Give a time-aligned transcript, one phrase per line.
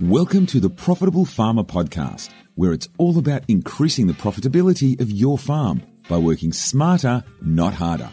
[0.00, 5.38] Welcome to the Profitable Farmer Podcast, where it's all about increasing the profitability of your
[5.38, 8.10] farm by working smarter, not harder.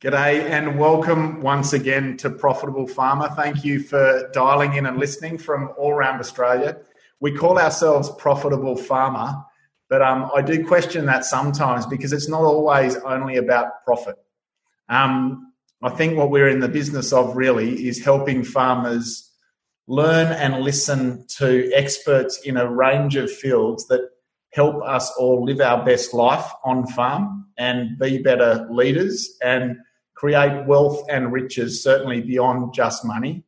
[0.00, 3.30] G'day and welcome once again to Profitable Farmer.
[3.30, 6.76] Thank you for dialing in and listening from all around Australia.
[7.20, 9.42] We call ourselves Profitable Farmer,
[9.88, 14.16] but um, I do question that sometimes because it's not always only about profit.
[14.90, 19.27] Um, I think what we're in the business of really is helping farmers
[19.88, 24.02] learn and listen to experts in a range of fields that
[24.52, 29.76] help us all live our best life on farm and be better leaders and
[30.14, 33.44] create wealth and riches certainly beyond just money.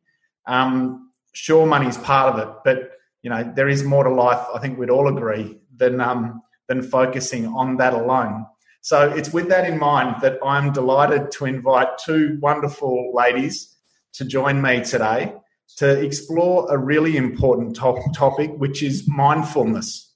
[0.47, 4.59] Um, sure money's part of it but you know there is more to life i
[4.59, 8.45] think we'd all agree than um, than focusing on that alone.
[8.81, 13.75] So it's with that in mind that i'm delighted to invite two wonderful ladies
[14.13, 15.33] to join me today
[15.77, 20.11] to explore a really important to- topic, which is mindfulness.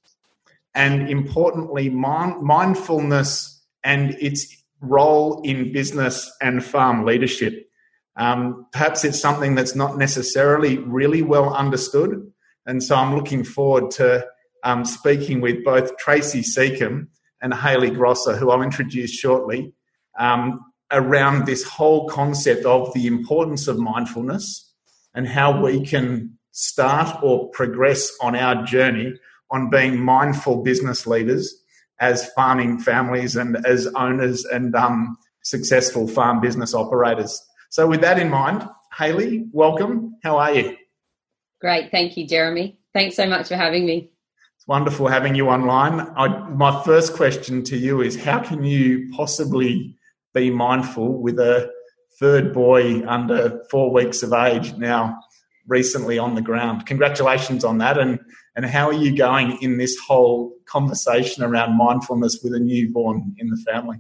[0.74, 7.68] And importantly, mind- mindfulness and its role in business and farm leadership.
[8.18, 12.32] Um, perhaps it's something that's not necessarily really well understood.
[12.66, 14.26] And so I'm looking forward to
[14.64, 17.10] um, speaking with both Tracy Seacombe
[17.42, 19.74] and Hayley Grosser, who I'll introduce shortly,
[20.18, 20.60] um,
[20.92, 24.65] around this whole concept of the importance of mindfulness
[25.16, 29.14] and how we can start or progress on our journey
[29.52, 31.62] on being mindful business leaders
[32.00, 37.42] as farming families and as owners and um, successful farm business operators.
[37.70, 40.18] So, with that in mind, Hayley, welcome.
[40.24, 40.78] How are you?
[41.62, 41.92] Great.
[41.92, 42.78] Thank you, Jeremy.
[42.94, 44.10] Thanks so much for having me.
[44.58, 46.00] It's wonderful having you online.
[46.16, 49.98] I, my first question to you is how can you possibly
[50.34, 51.72] be mindful with a
[52.20, 55.20] third boy under four weeks of age now
[55.68, 56.86] recently on the ground.
[56.86, 57.98] Congratulations on that.
[57.98, 58.20] And,
[58.56, 63.50] and how are you going in this whole conversation around mindfulness with a newborn in
[63.50, 64.00] the family?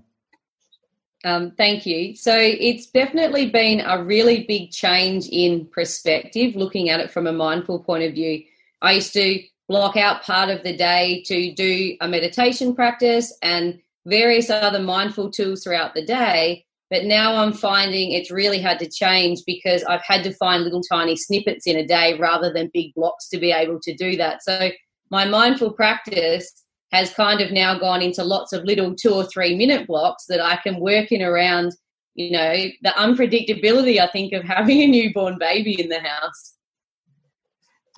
[1.24, 2.16] Um, thank you.
[2.16, 7.34] So it's definitely been a really big change in perspective, looking at it from a
[7.34, 8.44] mindful point of view.
[8.84, 13.80] I used to block out part of the day to do a meditation practice and
[14.06, 16.66] various other mindful tools throughout the day.
[16.90, 20.84] But now I'm finding it's really had to change because I've had to find little
[20.84, 24.44] tiny snippets in a day rather than big blocks to be able to do that.
[24.44, 24.70] So
[25.10, 29.56] my mindful practice has kind of now gone into lots of little two or three
[29.56, 31.74] minute blocks that I can work in around,
[32.14, 32.54] you know,
[32.84, 36.54] the unpredictability, I think, of having a newborn baby in the house.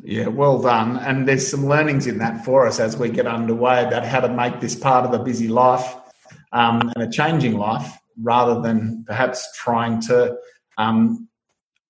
[0.03, 0.97] Yeah, well done.
[0.97, 4.29] And there's some learnings in that for us as we get underway about how to
[4.29, 5.95] make this part of a busy life
[6.53, 10.35] um, and a changing life rather than perhaps trying to
[10.77, 11.27] um,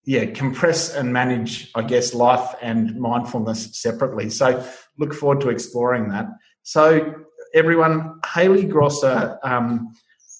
[0.05, 4.29] yeah compress and manage i guess life and mindfulness separately.
[4.29, 4.63] So
[4.97, 6.27] look forward to exploring that.
[6.63, 7.15] So
[7.53, 9.93] everyone hayley grosser um,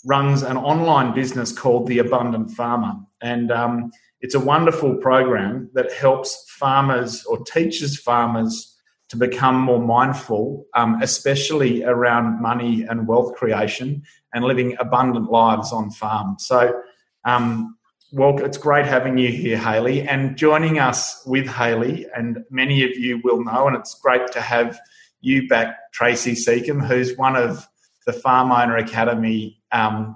[0.06, 2.94] runs an online business called the abundant farmer.
[3.22, 8.74] And um, it's a wonderful program that helps farmers or teaches farmers
[9.10, 14.04] to become more mindful, um, especially around money and wealth creation
[14.38, 16.36] and living abundant lives on farm.
[16.40, 16.80] So,
[17.26, 17.76] um,
[18.14, 22.06] well, it's great having you here, Hayley, and joining us with Hayley.
[22.16, 24.80] And many of you will know, and it's great to have
[25.20, 27.68] you back, Tracy Seacombe, who's one of
[28.06, 30.16] the Farm Owner Academy um,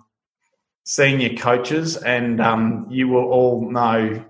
[0.86, 4.24] senior coaches, and um, you will all know,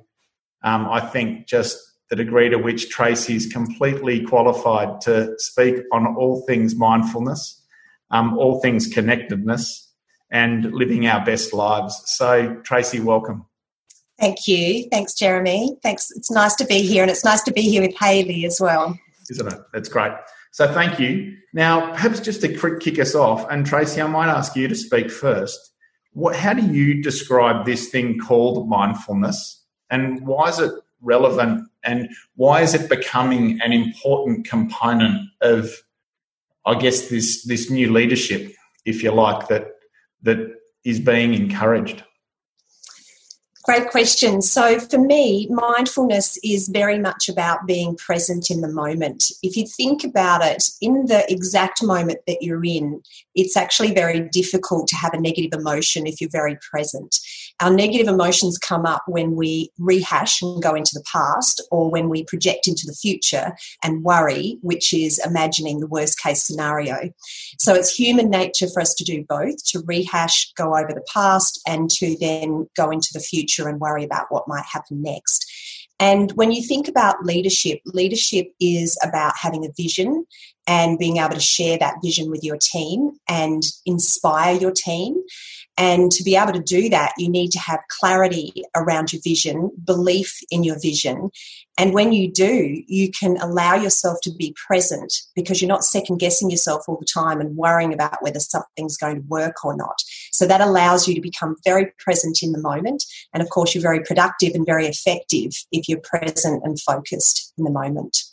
[0.64, 1.78] um, I think, just
[2.10, 7.61] the degree to which Tracy is completely qualified to speak on all things mindfulness,
[8.12, 9.90] um, all things connectedness,
[10.32, 12.02] and living our best lives.
[12.06, 13.46] So, Tracy, welcome.
[14.20, 14.88] Thank you.
[14.92, 15.78] Thanks, Jeremy.
[15.82, 16.12] Thanks.
[16.12, 18.98] It's nice to be here, and it's nice to be here with Hayley as well.
[19.30, 19.60] Isn't it?
[19.74, 20.14] That's great.
[20.52, 21.36] So, thank you.
[21.54, 25.12] Now, perhaps just to kick us off, and Tracy, I might ask you to speak
[25.12, 25.60] first.
[26.14, 32.10] What, how do you describe this thing called mindfulness, and why is it relevant and
[32.36, 35.72] why is it becoming an important component of
[36.66, 38.52] i guess this this new leadership
[38.86, 39.68] if you like that
[40.22, 40.40] that
[40.84, 42.04] is being encouraged
[43.64, 44.42] Great question.
[44.42, 49.26] So, for me, mindfulness is very much about being present in the moment.
[49.44, 53.04] If you think about it, in the exact moment that you're in,
[53.36, 57.20] it's actually very difficult to have a negative emotion if you're very present.
[57.60, 62.10] Our negative emotions come up when we rehash and go into the past, or when
[62.10, 63.54] we project into the future
[63.84, 67.12] and worry, which is imagining the worst case scenario.
[67.60, 71.62] So, it's human nature for us to do both to rehash, go over the past,
[71.68, 75.46] and to then go into the future future and worry about what might happen next.
[76.00, 80.26] And when you think about leadership, leadership is about having a vision
[80.68, 85.18] and being able to share that vision with your team and inspire your team.
[85.78, 89.72] And to be able to do that, you need to have clarity around your vision,
[89.84, 91.32] belief in your vision.
[91.78, 96.20] And when you do, you can allow yourself to be present because you're not second
[96.20, 100.04] guessing yourself all the time and worrying about whether something's going to work or not.
[100.32, 103.04] So that allows you to become very present in the moment.
[103.34, 107.64] And of course, you're very productive and very effective if you're present and focused in
[107.64, 108.24] the moment.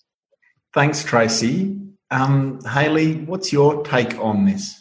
[0.74, 1.78] Thanks, Tracy.
[2.10, 4.77] Um, Hayley, what's your take on this?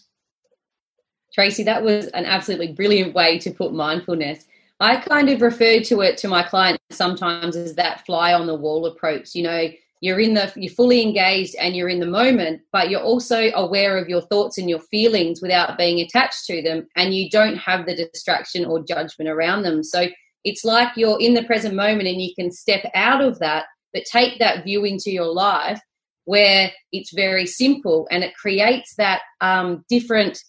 [1.37, 4.45] Tracy, that was an absolutely brilliant way to put mindfulness.
[4.79, 8.55] I kind of refer to it to my clients sometimes as that fly on the
[8.55, 9.35] wall approach.
[9.35, 9.67] You know,
[10.01, 13.99] you're in the you're fully engaged and you're in the moment, but you're also aware
[13.99, 17.85] of your thoughts and your feelings without being attached to them, and you don't have
[17.85, 19.83] the distraction or judgment around them.
[19.83, 20.07] So
[20.43, 24.05] it's like you're in the present moment and you can step out of that, but
[24.11, 25.79] take that view into your life
[26.25, 30.41] where it's very simple and it creates that um, different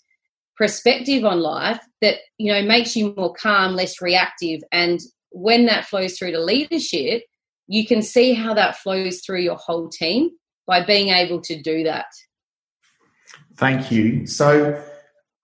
[0.58, 4.60] perspective on life that you know makes you more calm less reactive.
[4.72, 5.00] And
[5.30, 7.22] when that flows through to leadership
[7.68, 10.30] you can see how that flows through your whole team
[10.66, 12.06] by being able to do that.
[13.56, 14.26] Thank you.
[14.26, 14.82] So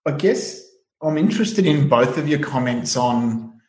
[0.07, 0.61] i guess
[1.01, 3.59] i'm interested in both of your comments on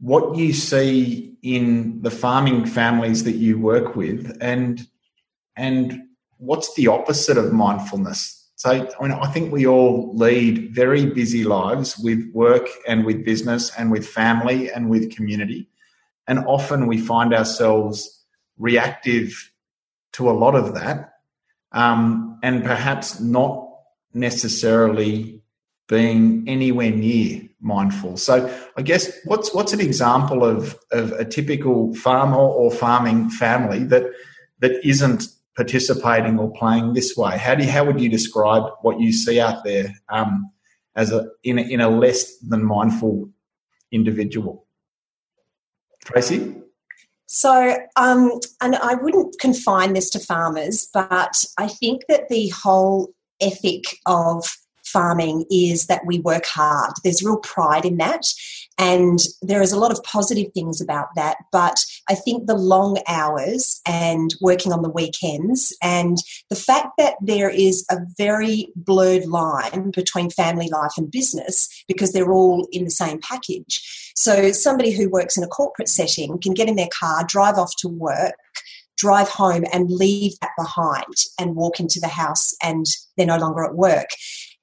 [0.00, 4.88] what you see in the farming families that you work with and
[5.56, 6.02] and
[6.38, 8.43] what's the opposite of mindfulness?
[8.64, 13.22] So I, mean, I think we all lead very busy lives with work and with
[13.22, 15.68] business and with family and with community.
[16.26, 18.24] And often we find ourselves
[18.56, 19.52] reactive
[20.12, 21.12] to a lot of that
[21.72, 23.68] um, and perhaps not
[24.14, 25.42] necessarily
[25.86, 28.16] being anywhere near mindful.
[28.16, 33.84] So I guess what's what's an example of, of a typical farmer or farming family
[33.84, 34.04] that
[34.60, 37.38] that isn't participating or playing this way?
[37.38, 40.50] How do you, how would you describe what you see out there um,
[40.96, 43.28] as a in, a in a less than mindful
[43.92, 44.66] individual?
[46.04, 46.54] Tracy.
[47.26, 53.14] So, um, and I wouldn't confine this to farmers, but I think that the whole
[53.40, 54.44] ethic of
[54.84, 56.92] farming is that we work hard.
[57.02, 58.24] There's real pride in that.
[58.76, 61.36] And there is a lot of positive things about that.
[61.52, 61.78] But
[62.08, 66.18] I think the long hours and working on the weekends and
[66.50, 72.12] the fact that there is a very blurred line between family life and business because
[72.12, 74.12] they're all in the same package.
[74.16, 77.74] So somebody who works in a corporate setting can get in their car, drive off
[77.78, 78.34] to work,
[78.96, 82.86] drive home and leave that behind and walk into the house and
[83.16, 84.08] they're no longer at work.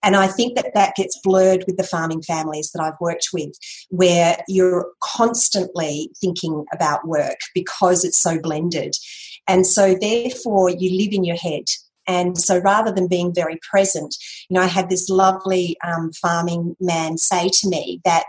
[0.03, 3.51] And I think that that gets blurred with the farming families that I've worked with,
[3.89, 8.95] where you're constantly thinking about work because it's so blended.
[9.47, 11.65] And so, therefore, you live in your head.
[12.07, 14.15] And so, rather than being very present,
[14.49, 18.27] you know, I had this lovely um, farming man say to me that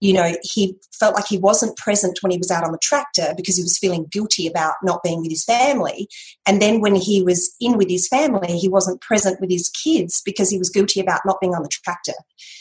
[0.00, 3.32] you know, he felt like he wasn't present when he was out on the tractor
[3.36, 6.08] because he was feeling guilty about not being with his family.
[6.46, 10.22] And then when he was in with his family, he wasn't present with his kids
[10.24, 12.14] because he was guilty about not being on the tractor.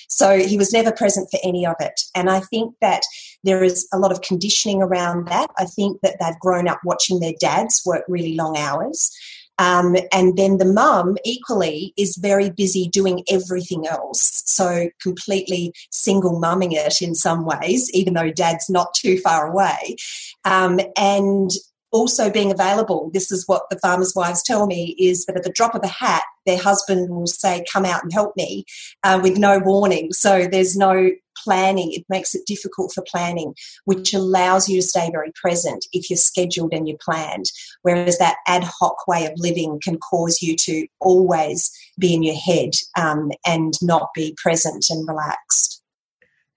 [0.09, 2.01] So he was never present for any of it.
[2.15, 3.03] And I think that
[3.43, 5.51] there is a lot of conditioning around that.
[5.57, 9.11] I think that they've grown up watching their dads work really long hours.
[9.59, 14.43] Um, and then the mum equally is very busy doing everything else.
[14.45, 19.95] So completely single mumming it in some ways, even though dad's not too far away.
[20.45, 21.51] Um, and
[21.91, 23.09] also being available.
[23.13, 25.87] This is what the farmers' wives tell me is that at the drop of a
[25.87, 28.65] hat, their husband will say, Come out and help me
[29.03, 30.11] uh, with no warning.
[30.13, 31.11] So there's no
[31.43, 31.91] planning.
[31.93, 33.53] It makes it difficult for planning,
[33.85, 37.45] which allows you to stay very present if you're scheduled and you're planned.
[37.83, 42.35] Whereas that ad hoc way of living can cause you to always be in your
[42.35, 45.81] head um, and not be present and relaxed.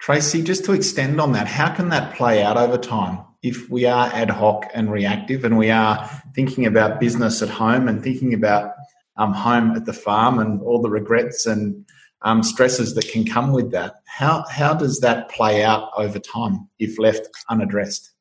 [0.00, 3.18] Tracy, just to extend on that, how can that play out over time?
[3.42, 7.88] If we are ad hoc and reactive and we are thinking about business at home
[7.88, 8.74] and thinking about
[9.16, 11.84] um, home at the farm and all the regrets and
[12.22, 16.68] um, stresses that can come with that, how, how does that play out over time
[16.78, 18.12] if left unaddressed?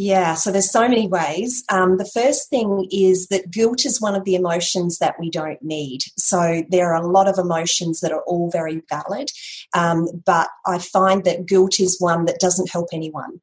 [0.00, 1.64] Yeah, so there's so many ways.
[1.72, 5.60] Um, the first thing is that guilt is one of the emotions that we don't
[5.60, 6.02] need.
[6.16, 9.32] So there are a lot of emotions that are all very valid,
[9.74, 13.40] um, but I find that guilt is one that doesn't help anyone.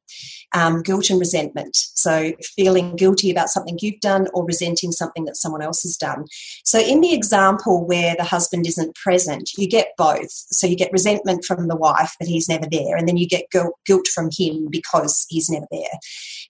[0.52, 1.76] Um, guilt and resentment.
[1.76, 6.26] So feeling guilty about something you've done or resenting something that someone else has done.
[6.64, 10.30] So in the example where the husband isn't present, you get both.
[10.30, 13.50] So you get resentment from the wife that he's never there, and then you get
[13.50, 15.98] guilt from him because he's never there.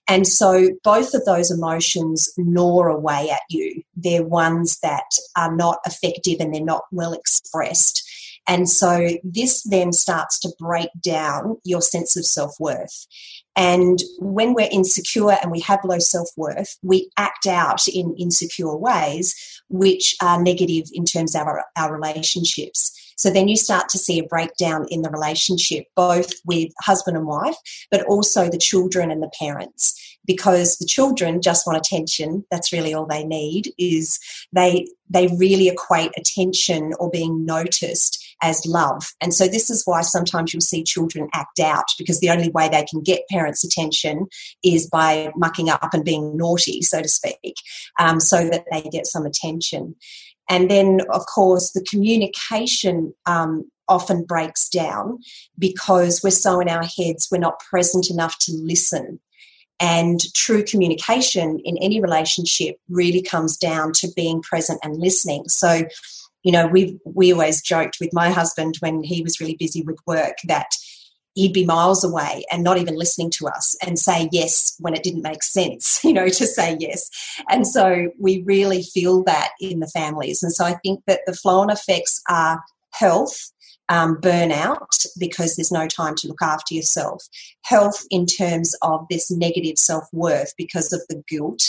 [0.07, 3.83] And so both of those emotions gnaw away at you.
[3.95, 5.05] They're ones that
[5.35, 8.06] are not effective and they're not well expressed.
[8.47, 13.05] And so this then starts to break down your sense of self worth.
[13.57, 18.75] And when we're insecure and we have low self worth, we act out in insecure
[18.75, 19.35] ways,
[19.67, 22.93] which are negative in terms of our, our relationships.
[23.17, 27.25] So then you start to see a breakdown in the relationship, both with husband and
[27.25, 27.55] wife,
[27.89, 29.99] but also the children and the parents.
[30.25, 32.45] Because the children just want attention.
[32.51, 34.19] That's really all they need is
[34.53, 39.03] they they really equate attention or being noticed as love.
[39.21, 42.69] And so this is why sometimes you'll see children act out because the only way
[42.69, 44.27] they can get parents' attention
[44.63, 47.55] is by mucking up and being naughty, so to speak,
[47.99, 49.95] um, so that they get some attention.
[50.49, 55.19] And then, of course, the communication um, often breaks down
[55.57, 59.19] because we're so in our heads, we're not present enough to listen.
[59.79, 65.47] And true communication in any relationship really comes down to being present and listening.
[65.49, 65.83] So,
[66.47, 69.99] you know, we we always joked with my husband when he was really busy with
[70.07, 70.71] work that
[71.33, 75.03] he'd be miles away and not even listening to us and say yes when it
[75.03, 77.09] didn't make sense, you know, to say yes.
[77.49, 80.41] And so we really feel that in the families.
[80.41, 83.51] And so I think that the flow on effects are health,
[83.89, 87.25] um, burnout because there's no time to look after yourself,
[87.63, 91.61] health in terms of this negative self worth because of the guilt.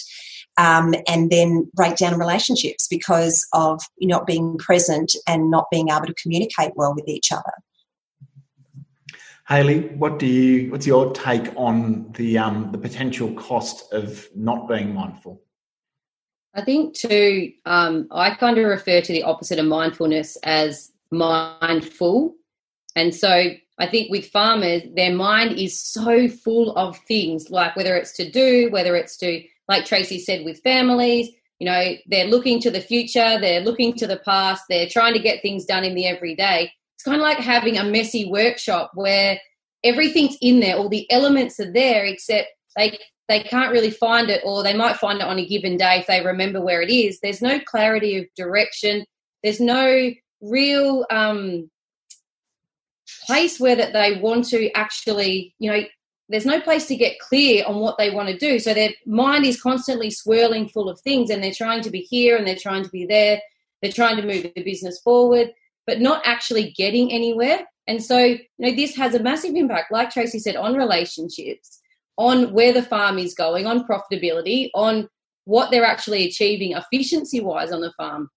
[0.58, 5.88] Um, and then breakdown in relationships because of you not being present and not being
[5.88, 7.52] able to communicate well with each other.
[9.48, 10.70] Hayley, what do you?
[10.70, 15.40] What's your take on the um, the potential cost of not being mindful?
[16.54, 17.52] I think too.
[17.64, 22.34] Um, I kind of refer to the opposite of mindfulness as mindful,
[22.94, 27.96] and so I think with farmers, their mind is so full of things, like whether
[27.96, 31.28] it's to do, whether it's to, like Tracy said, with families.
[31.58, 35.18] You know, they're looking to the future, they're looking to the past, they're trying to
[35.18, 39.38] get things done in the everyday it's kind of like having a messy workshop where
[39.84, 42.98] everything's in there, all the elements are there, except they
[43.28, 46.08] they can't really find it, or they might find it on a given day if
[46.08, 47.20] they remember where it is.
[47.20, 49.04] There's no clarity of direction.
[49.44, 50.10] There's no
[50.40, 51.70] real um,
[53.26, 55.82] place where that they want to actually, you know,
[56.28, 58.58] there's no place to get clear on what they want to do.
[58.58, 62.37] So their mind is constantly swirling full of things, and they're trying to be here
[62.37, 63.40] and they're trying to be there.
[63.80, 65.52] They're trying to move the business forward
[65.88, 67.66] but not actually getting anywhere.
[67.87, 71.80] And so, you know, this has a massive impact, like Tracy said, on relationships,
[72.18, 75.08] on where the farm is going, on profitability, on
[75.47, 78.28] what they're actually achieving efficiency wise on the farm.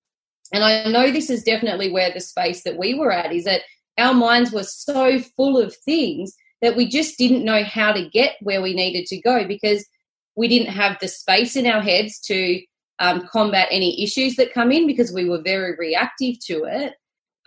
[0.53, 3.63] And I know this is definitely where the space that we were at is that
[3.97, 8.35] our minds were so full of things that we just didn't know how to get
[8.41, 9.85] where we needed to go because
[10.35, 12.61] we didn't have the space in our heads to
[12.99, 16.93] um, combat any issues that come in because we were very reactive to it.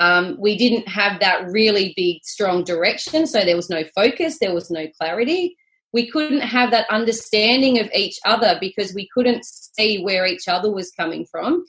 [0.01, 3.27] Um, we didn't have that really big, strong direction.
[3.27, 5.57] So there was no focus, there was no clarity.
[5.93, 10.73] We couldn't have that understanding of each other because we couldn't see where each other
[10.73, 11.65] was coming from.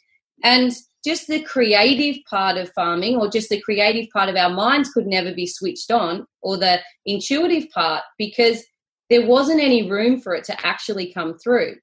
[0.45, 0.71] And
[1.03, 5.07] just the creative part of farming or just the creative part of our minds could
[5.07, 8.63] never be switched on or the intuitive part because
[9.09, 11.75] there wasn't any room for it to actually come through.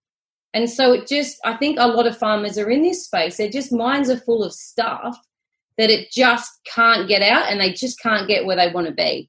[0.54, 3.36] And so it just, I think a lot of farmers are in this space.
[3.36, 5.18] Their just minds are full of stuff
[5.76, 8.92] that it just can't get out and they just can't get where they want to
[8.92, 9.28] be.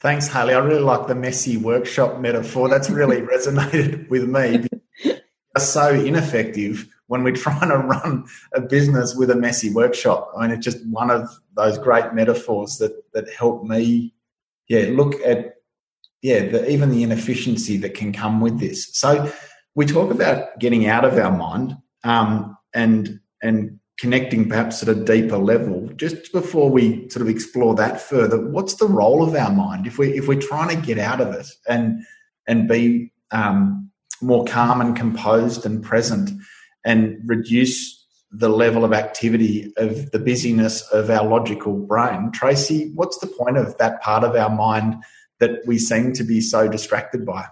[0.00, 0.54] Thanks, Hayley.
[0.54, 2.70] I really like the messy workshop metaphor.
[2.70, 4.66] That's really resonated with me.
[5.04, 8.24] It's so ineffective when we're trying to run
[8.54, 10.32] a business with a messy workshop.
[10.36, 14.14] I mean, it's just one of those great metaphors that that help me,
[14.68, 15.56] yeah, look at
[16.22, 18.88] yeah, the, even the inefficiency that can come with this.
[18.92, 19.30] So
[19.74, 24.94] we talk about getting out of our mind um, and and connecting perhaps at a
[24.94, 29.52] deeper level just before we sort of explore that further what's the role of our
[29.52, 32.00] mind if we if we're trying to get out of it and
[32.46, 33.90] and be um,
[34.22, 36.30] more calm and composed and present
[36.84, 37.96] and reduce
[38.30, 43.56] the level of activity of the busyness of our logical brain tracy what's the point
[43.56, 44.96] of that part of our mind
[45.40, 47.46] that we seem to be so distracted by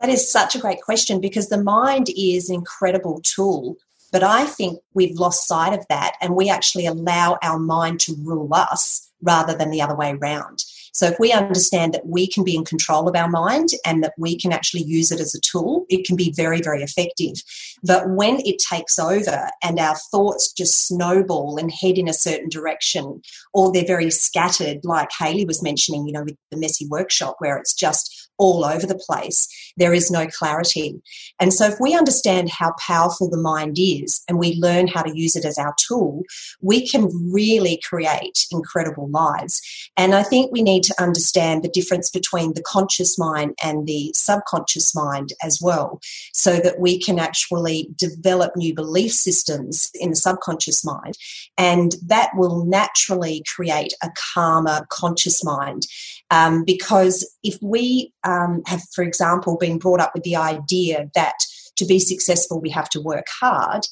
[0.00, 3.76] that is such a great question because the mind is an incredible tool
[4.12, 8.14] but I think we've lost sight of that and we actually allow our mind to
[8.22, 10.64] rule us rather than the other way around.
[10.96, 14.14] So if we understand that we can be in control of our mind and that
[14.16, 17.34] we can actually use it as a tool, it can be very, very effective.
[17.82, 22.48] But when it takes over and our thoughts just snowball and head in a certain
[22.48, 23.20] direction,
[23.52, 27.58] or they're very scattered, like Hayley was mentioning, you know, with the messy workshop where
[27.58, 29.48] it's just all over the place.
[29.76, 31.00] There is no clarity.
[31.40, 35.16] And so, if we understand how powerful the mind is and we learn how to
[35.16, 36.22] use it as our tool,
[36.60, 39.62] we can really create incredible lives.
[39.96, 44.12] And I think we need to understand the difference between the conscious mind and the
[44.14, 46.00] subconscious mind as well,
[46.32, 51.16] so that we can actually develop new belief systems in the subconscious mind.
[51.58, 55.86] And that will naturally create a calmer conscious mind.
[56.30, 61.34] Um, because if we um, have, for example, been brought up with the idea that
[61.76, 63.86] to be successful we have to work hard,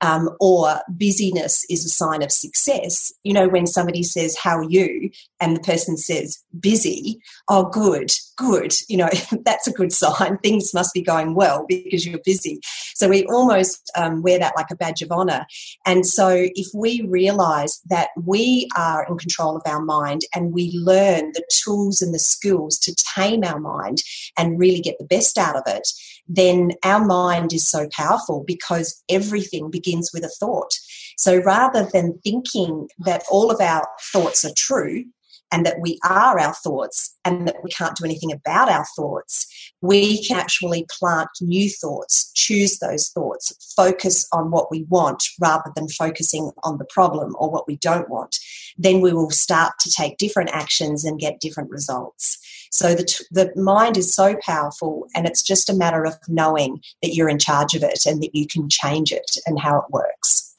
[0.00, 3.12] um, or busyness is a sign of success.
[3.24, 5.10] You know, when somebody says, How you?
[5.40, 8.74] And the person says, Busy, oh, good, good.
[8.88, 9.10] You know,
[9.44, 10.38] that's a good sign.
[10.42, 12.60] Things must be going well because you're busy.
[12.94, 15.46] So we almost um, wear that like a badge of honor.
[15.84, 20.72] And so if we realize that we are in control of our mind and we
[20.72, 23.98] learn the tools and the skills to tame our mind
[24.38, 25.88] and really get the best out of it,
[26.28, 30.72] then our mind is so powerful because everything begins with a thought.
[31.16, 35.04] So rather than thinking that all of our thoughts are true,
[35.52, 39.46] and that we are our thoughts and that we can't do anything about our thoughts,
[39.80, 45.70] we can actually plant new thoughts, choose those thoughts, focus on what we want rather
[45.74, 48.36] than focusing on the problem or what we don't want.
[48.76, 52.38] Then we will start to take different actions and get different results.
[52.70, 56.82] So the, t- the mind is so powerful, and it's just a matter of knowing
[57.02, 59.84] that you're in charge of it and that you can change it and how it
[59.90, 60.52] works.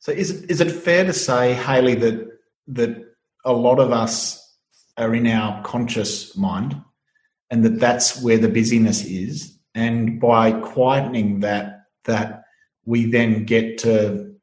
[0.00, 2.28] So is is it fair to say, Hayley, that
[2.68, 3.13] that
[3.44, 4.40] a lot of us
[4.96, 6.80] are in our conscious mind,
[7.50, 12.44] and that that's where the busyness is, and by quietening that, that
[12.84, 14.34] we then get to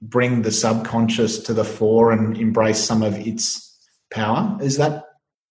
[0.00, 3.76] bring the subconscious to the fore and embrace some of its
[4.10, 4.58] power.
[4.60, 5.04] Is that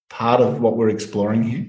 [0.09, 1.67] part of what we're exploring here?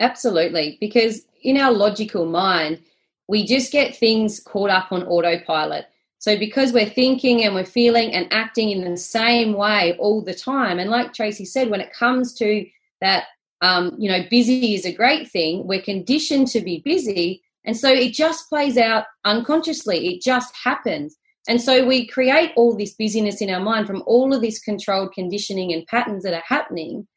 [0.00, 2.80] Absolutely, because in our logical mind,
[3.28, 5.86] we just get things caught up on autopilot.
[6.22, 10.32] So, because we're thinking and we're feeling and acting in the same way all the
[10.32, 12.64] time, and like Tracy said, when it comes to
[13.00, 13.24] that,
[13.60, 17.42] um, you know, busy is a great thing, we're conditioned to be busy.
[17.64, 21.16] And so it just plays out unconsciously, it just happens.
[21.48, 25.12] And so we create all this busyness in our mind from all of this controlled
[25.14, 27.08] conditioning and patterns that are happening.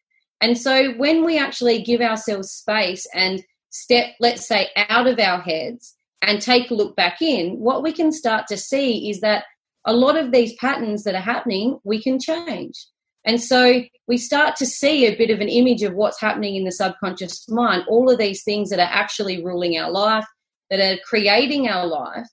[0.41, 5.41] And so when we actually give ourselves space and step, let's say, out of our
[5.41, 9.45] heads and take a look back in, what we can start to see is that
[9.85, 12.87] a lot of these patterns that are happening, we can change.
[13.25, 16.63] And so we start to see a bit of an image of what's happening in
[16.63, 20.25] the subconscious mind, all of these things that are actually ruling our life,
[20.69, 22.27] that are creating our life.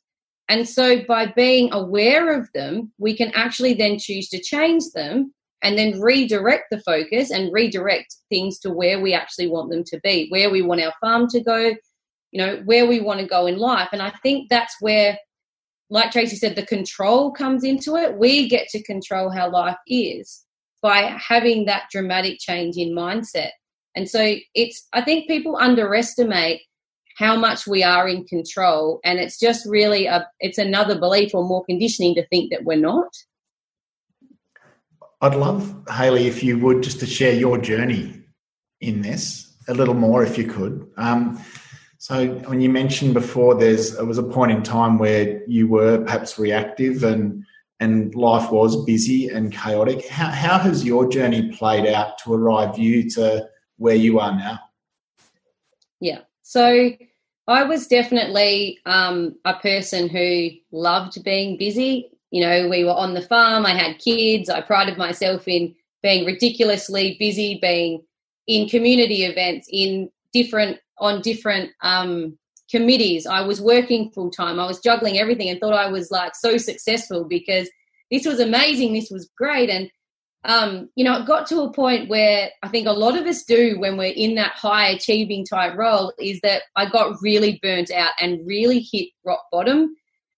[0.49, 5.33] And so by being aware of them, we can actually then choose to change them
[5.63, 10.01] and then redirect the focus and redirect things to where we actually want them to
[10.03, 11.75] be, where we want our farm to go,
[12.33, 13.91] you know, where we want to go in life.
[13.93, 15.19] And I think that's where,
[15.91, 18.17] like Tracy said, the control comes into it.
[18.17, 20.45] We get to control how life is
[20.81, 23.51] by having that dramatic change in mindset.
[23.95, 26.63] And so it's, I think people underestimate
[27.19, 31.45] how much we are in control and it's just really a it's another belief or
[31.45, 33.13] more conditioning to think that we're not
[35.21, 38.23] i'd love hayley if you would just to share your journey
[38.81, 41.39] in this a little more if you could um,
[42.03, 46.03] so when you mentioned before there's it was a point in time where you were
[46.03, 47.45] perhaps reactive and
[47.79, 50.09] and life was busy and chaotic.
[50.09, 54.59] How, how has your journey played out to arrive you to where you are now?
[56.01, 56.23] Yeah.
[56.43, 56.91] So
[57.47, 62.11] I was definitely um, a person who loved being busy.
[62.33, 66.27] You know, we were on the farm, I had kids, I prided myself in being
[66.27, 68.03] ridiculously busy, being
[68.49, 72.39] in community events, in different, on different um,
[72.71, 73.27] committees.
[73.27, 76.57] I was working full time, I was juggling everything and thought I was like so
[76.57, 77.71] successful because
[78.11, 79.71] this was amazing, this was great.
[79.71, 79.91] And
[80.45, 83.45] um, you know, it got to a point where I think a lot of us
[83.45, 87.93] do when we're in that high achieving type role is that I got really burnt
[87.93, 89.95] out and really hit rock bottom.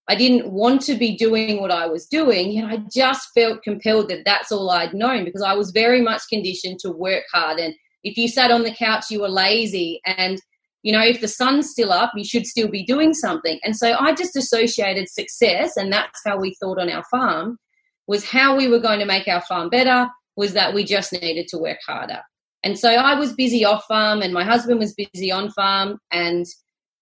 [0.07, 4.11] I didn't want to be doing what I was doing, yet I just felt compelled
[4.11, 7.59] that that's all I'd known because I was very much conditioned to work hard.
[7.59, 10.01] And if you sat on the couch, you were lazy.
[10.05, 10.39] And,
[10.83, 13.59] you know, if the sun's still up, you should still be doing something.
[13.65, 17.59] And so I just associated success, and that's how we thought on our farm
[18.07, 21.49] was how we were going to make our farm better was that we just needed
[21.49, 22.21] to work harder.
[22.63, 26.47] And so I was busy off farm and my husband was busy on farm and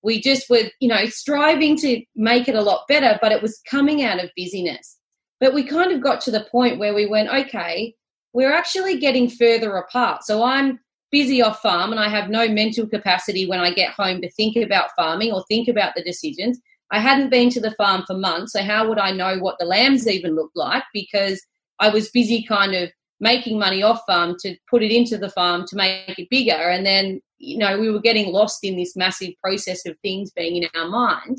[0.02, 3.60] we just were, you know, striving to make it a lot better, but it was
[3.70, 4.98] coming out of busyness.
[5.40, 7.94] But we kind of got to the point where we went, okay,
[8.32, 10.24] we're actually getting further apart.
[10.24, 10.80] So I'm
[11.12, 14.56] busy off farm and I have no mental capacity when I get home to think
[14.56, 16.58] about farming or think about the decisions.
[16.90, 19.64] I hadn't been to the farm for months, so how would I know what the
[19.64, 20.82] lambs even looked like?
[20.92, 21.40] Because
[21.78, 25.64] I was busy kind of making money off farm to put it into the farm
[25.68, 26.52] to make it bigger.
[26.52, 30.56] And then, you know, we were getting lost in this massive process of things being
[30.56, 31.38] in our mind.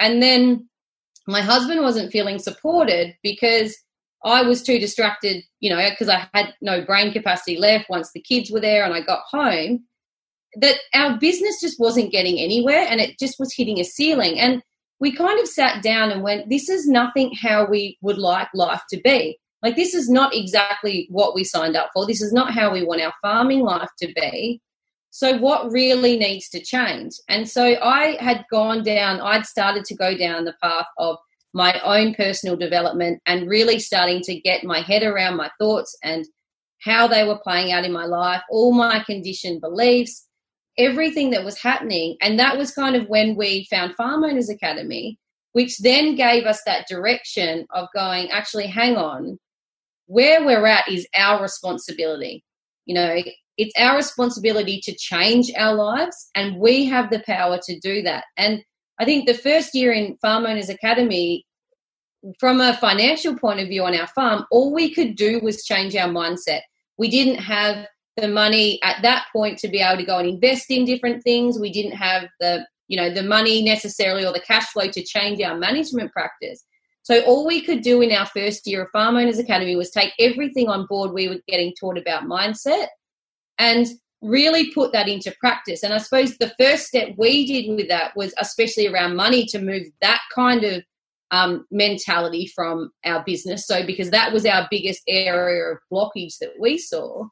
[0.00, 0.68] And then
[1.26, 3.76] my husband wasn't feeling supported because
[4.24, 8.22] I was too distracted, you know, because I had no brain capacity left once the
[8.22, 9.84] kids were there and I got home,
[10.56, 14.38] that our business just wasn't getting anywhere and it just was hitting a ceiling.
[14.38, 14.62] And
[14.98, 18.82] we kind of sat down and went, this is nothing how we would like life
[18.90, 19.38] to be.
[19.62, 22.06] Like, this is not exactly what we signed up for.
[22.06, 24.60] This is not how we want our farming life to be.
[25.10, 27.12] So, what really needs to change?
[27.28, 31.16] And so, I had gone down, I'd started to go down the path of
[31.54, 36.26] my own personal development and really starting to get my head around my thoughts and
[36.82, 40.26] how they were playing out in my life, all my conditioned beliefs,
[40.76, 42.16] everything that was happening.
[42.20, 45.16] And that was kind of when we found Farm Owners Academy,
[45.52, 49.38] which then gave us that direction of going, actually, hang on,
[50.06, 52.44] where we're at is our responsibility.
[52.84, 53.22] You know,
[53.56, 58.24] it's our responsibility to change our lives, and we have the power to do that.
[58.36, 58.62] And
[58.98, 61.44] I think the first year in Farm Owners Academy,
[62.38, 65.94] from a financial point of view on our farm, all we could do was change
[65.96, 66.60] our mindset.
[66.96, 70.70] We didn't have the money at that point to be able to go and invest
[70.70, 71.58] in different things.
[71.58, 75.40] We didn't have the, you know, the money necessarily or the cash flow to change
[75.42, 76.64] our management practice.
[77.02, 80.12] So all we could do in our first year of Farm Owners Academy was take
[80.18, 82.86] everything on board we were getting taught about mindset
[83.58, 83.86] and
[84.24, 85.82] really put that into practice.
[85.82, 89.58] And I suppose the first step we did with that was especially around money to
[89.58, 90.82] move that kind of
[91.30, 93.66] um, mentality from our business.
[93.66, 97.26] So because that was our biggest area of blockage that we saw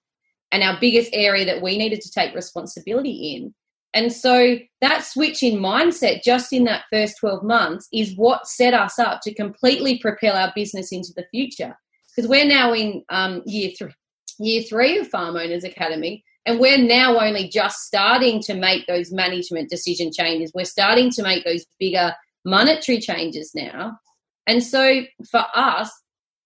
[0.50, 3.55] and our biggest area that we needed to take responsibility in.
[3.94, 8.74] And so that switch in mindset just in that first 12 months is what set
[8.74, 11.76] us up to completely propel our business into the future.
[12.14, 13.92] Because we're now in um, year three,
[14.38, 19.12] year three of Farm Owners Academy, and we're now only just starting to make those
[19.12, 20.52] management decision changes.
[20.55, 23.98] We're starting to make those bigger monetary changes now.
[24.46, 25.90] And so for us,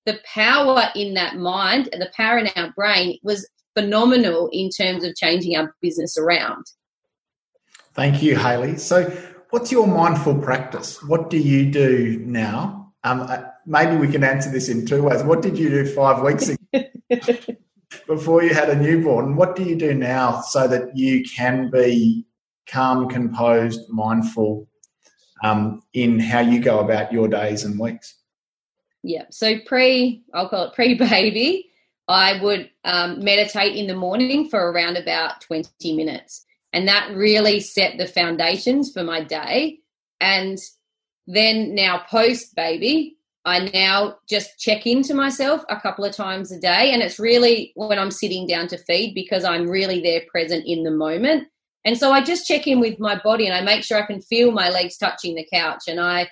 [0.05, 5.03] the power in that mind and the power in our brain was phenomenal in terms
[5.03, 6.65] of changing our business around.
[7.95, 8.77] Thank you, Hayley.
[8.77, 9.11] So,
[9.51, 11.03] what's your mindful practice?
[11.03, 12.93] What do you do now?
[13.05, 15.23] Um, uh, maybe we can answer this in two ways.
[15.23, 16.85] What did you do five weeks ago
[18.07, 19.37] before you had a newborn?
[19.37, 22.25] What do you do now so that you can be
[22.67, 24.69] calm, composed, mindful
[25.45, 28.15] um, in how you go about your days and weeks?
[29.03, 29.25] Yeah.
[29.31, 31.71] So pre, I'll call it pre baby.
[32.09, 36.45] I would um, meditate in the morning for around about 20 minutes.
[36.73, 39.81] And that really set the foundations for my day.
[40.21, 40.59] And
[41.27, 43.16] then now, post baby,
[43.47, 46.93] I now just check into myself a couple of times a day.
[46.93, 50.83] And it's really when I'm sitting down to feed because I'm really there present in
[50.83, 51.49] the moment.
[51.85, 54.21] And so I just check in with my body and I make sure I can
[54.21, 56.29] feel my legs touching the couch and I,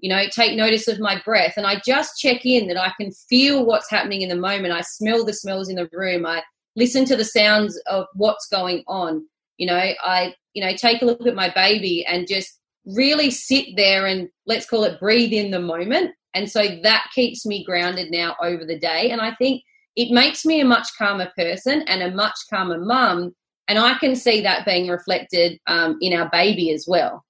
[0.00, 3.12] you know, take notice of my breath and I just check in that I can
[3.12, 4.74] feel what's happening in the moment.
[4.74, 6.26] I smell the smells in the room.
[6.26, 6.42] I
[6.74, 9.24] listen to the sounds of what's going on
[9.58, 13.66] you know i you know take a look at my baby and just really sit
[13.76, 18.10] there and let's call it breathe in the moment and so that keeps me grounded
[18.10, 19.62] now over the day and i think
[19.96, 23.34] it makes me a much calmer person and a much calmer mum
[23.68, 27.24] and i can see that being reflected um, in our baby as well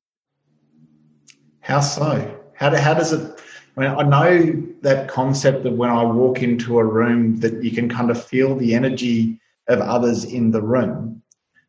[1.60, 3.40] how so how, do, how does it
[3.76, 7.70] I, mean, I know that concept of when I walk into a room that you
[7.70, 9.38] can kind of feel the energy
[9.68, 11.22] of others in the room.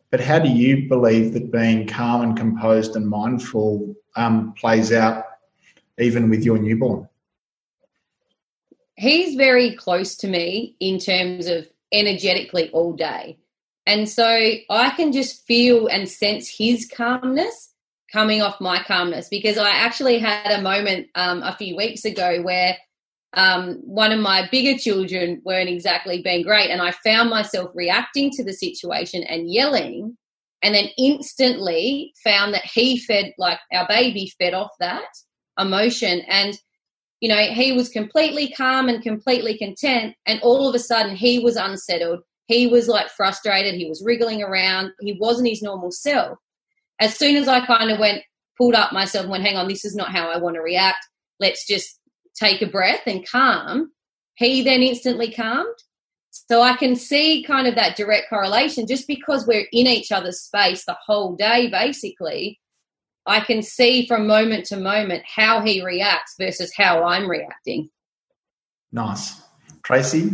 [0.09, 5.25] But how do you believe that being calm and composed and mindful um, plays out
[5.99, 7.09] even with your newborn?
[8.97, 13.37] He's very close to me in terms of energetically all day.
[13.85, 17.73] And so I can just feel and sense his calmness
[18.11, 22.41] coming off my calmness because I actually had a moment um, a few weeks ago
[22.41, 22.77] where
[23.33, 26.69] um, one of my bigger children weren't exactly being great.
[26.69, 30.17] And I found myself reacting to the situation and yelling,
[30.63, 35.09] and then instantly found that he fed, like our baby fed off that
[35.59, 36.21] emotion.
[36.27, 36.57] And,
[37.19, 40.15] you know, he was completely calm and completely content.
[40.25, 42.19] And all of a sudden, he was unsettled.
[42.45, 43.75] He was like frustrated.
[43.75, 44.91] He was wriggling around.
[44.99, 46.37] He wasn't his normal self.
[46.99, 48.23] As soon as I kind of went,
[48.57, 51.05] pulled up myself and went, hang on, this is not how I want to react.
[51.39, 51.99] Let's just
[52.35, 53.91] take a breath and calm,
[54.35, 55.75] he then instantly calmed.
[56.29, 60.41] So I can see kind of that direct correlation just because we're in each other's
[60.41, 62.59] space the whole day, basically.
[63.27, 67.89] I can see from moment to moment how he reacts versus how I'm reacting.
[68.91, 69.41] Nice.
[69.83, 70.31] Tracy,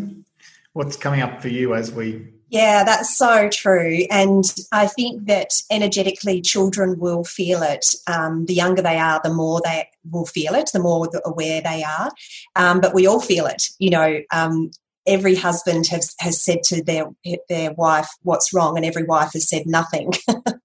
[0.73, 4.06] what's coming up for you as we yeah, that's so true.
[4.12, 7.95] And I think that energetically, children will feel it.
[8.06, 11.84] Um, the younger they are, the more they will feel it, the more aware they
[11.84, 12.12] are.
[12.56, 13.63] Um, but we all feel it.
[13.79, 14.69] You know, um,
[15.08, 17.06] every husband has, has said to their,
[17.49, 18.77] their wife, What's wrong?
[18.77, 20.13] And every wife has said nothing.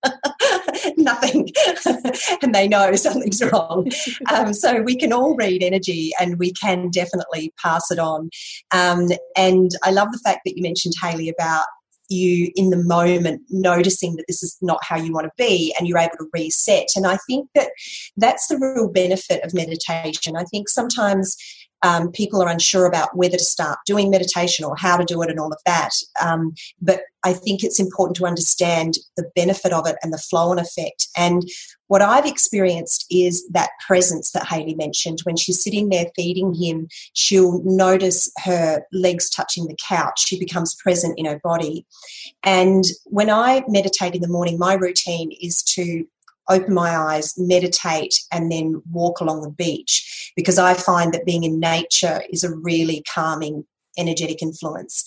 [1.34, 1.48] nothing
[2.42, 3.90] and they know something's wrong.
[4.32, 8.30] Um, so we can all read energy and we can definitely pass it on.
[8.72, 11.64] Um, and i love the fact that you mentioned haley about
[12.08, 15.86] you in the moment noticing that this is not how you want to be and
[15.86, 16.88] you're able to reset.
[16.96, 17.70] And i think that
[18.16, 20.36] that's the real benefit of meditation.
[20.36, 21.36] I think sometimes
[21.82, 25.30] um, people are unsure about whether to start doing meditation or how to do it
[25.30, 25.90] and all of that.
[26.22, 30.50] Um, but I think it's important to understand the benefit of it and the flow
[30.50, 31.08] and effect.
[31.16, 31.42] And
[31.88, 35.20] what I've experienced is that presence that Hayley mentioned.
[35.24, 40.26] When she's sitting there feeding him, she'll notice her legs touching the couch.
[40.26, 41.86] She becomes present in her body.
[42.42, 46.06] And when I meditate in the morning, my routine is to
[46.48, 51.44] open my eyes, meditate, and then walk along the beach because I find that being
[51.44, 53.64] in nature is a really calming,
[53.96, 55.04] energetic influence.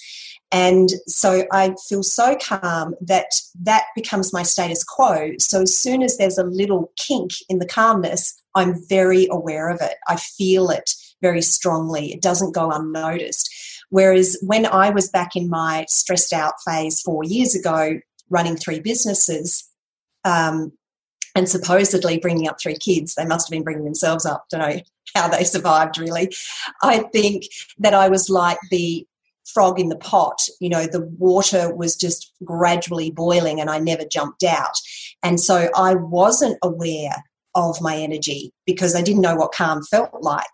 [0.52, 3.28] And so I feel so calm that
[3.62, 5.32] that becomes my status quo.
[5.40, 9.80] So as soon as there's a little kink in the calmness, I'm very aware of
[9.82, 9.96] it.
[10.08, 12.12] I feel it very strongly.
[12.12, 13.50] It doesn't go unnoticed.
[13.90, 18.00] Whereas when I was back in my stressed out phase four years ago,
[18.30, 19.70] running three businesses,
[20.26, 20.72] um,
[21.36, 23.16] and supposedly bringing up three kids.
[23.16, 24.46] They must have been bringing themselves up.
[24.50, 24.82] Don't know
[25.16, 26.32] how they survived, really.
[26.84, 27.46] I think
[27.80, 29.06] that I was like the
[29.46, 30.42] frog in the pot.
[30.60, 34.76] You know, the water was just gradually boiling and I never jumped out.
[35.24, 37.24] And so I wasn't aware
[37.56, 40.46] of my energy because I didn't know what calm felt like.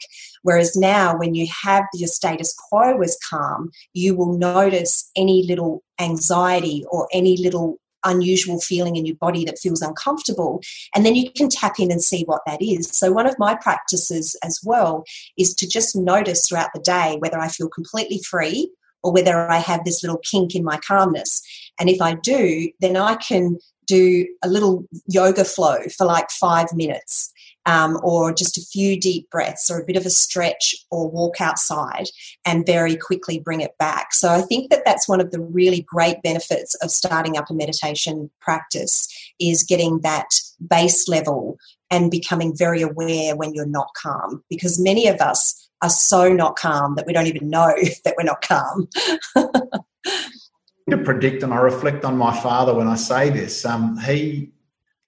[0.42, 5.84] Whereas now, when you have your status quo as calm, you will notice any little
[6.00, 10.62] anxiety or any little unusual feeling in your body that feels uncomfortable.
[10.96, 12.90] And then you can tap in and see what that is.
[12.90, 15.04] So, one of my practices as well
[15.38, 18.72] is to just notice throughout the day whether I feel completely free
[19.04, 21.42] or whether I have this little kink in my calmness.
[21.80, 26.68] And if I do, then I can do a little yoga flow for like five
[26.74, 27.32] minutes
[27.68, 31.40] um, or just a few deep breaths or a bit of a stretch or walk
[31.40, 32.06] outside
[32.46, 34.14] and very quickly bring it back.
[34.14, 37.54] So I think that that's one of the really great benefits of starting up a
[37.54, 39.08] meditation practice
[39.40, 41.58] is getting that base level
[41.92, 46.56] and becoming very aware when you're not calm because many of us are so not
[46.56, 47.74] calm that we don't even know
[48.06, 48.88] that we're not calm.
[50.90, 53.66] to predict, and I reflect on my father when I say this.
[53.66, 54.52] Um, he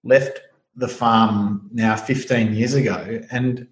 [0.03, 0.41] left
[0.79, 3.67] the farm now 15 years ago and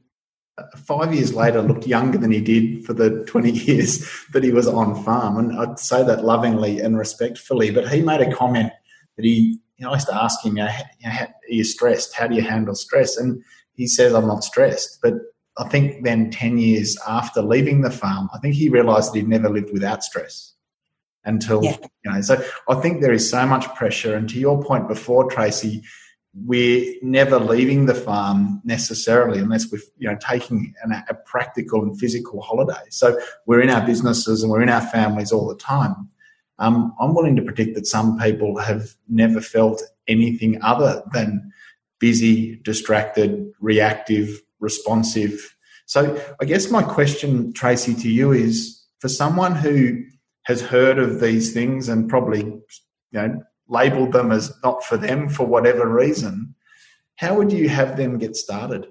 [0.75, 4.67] five years later looked younger than he did for the 20 years that he was
[4.67, 5.37] on farm.
[5.37, 7.71] And I'd say that lovingly and respectfully.
[7.71, 8.71] But he made a comment
[9.15, 10.71] that he, you know, I used to ask him, you know,
[11.05, 12.15] are you stressed?
[12.15, 13.17] How do you handle stress?
[13.17, 13.41] And
[13.73, 14.99] he says, I'm not stressed.
[15.01, 15.13] But
[15.57, 19.27] I think then 10 years after leaving the farm, I think he realized that he'd
[19.27, 20.53] never lived without stress
[21.23, 21.77] until, yeah.
[22.03, 24.15] you know, so I think there is so much pressure.
[24.15, 25.83] And to your point before, Tracy,
[26.45, 31.99] we're never leaving the farm necessarily unless we're you know taking an, a practical and
[31.99, 32.83] physical holiday.
[32.89, 36.09] So we're in our businesses and we're in our families all the time.
[36.59, 41.51] Um, I'm willing to predict that some people have never felt anything other than
[41.99, 45.55] busy, distracted, reactive, responsive.
[45.85, 50.03] So I guess my question, Tracy, to you is for someone who
[50.43, 52.61] has heard of these things and probably you
[53.13, 56.55] know labeled them as not for them for whatever reason,
[57.15, 58.87] how would you have them get started?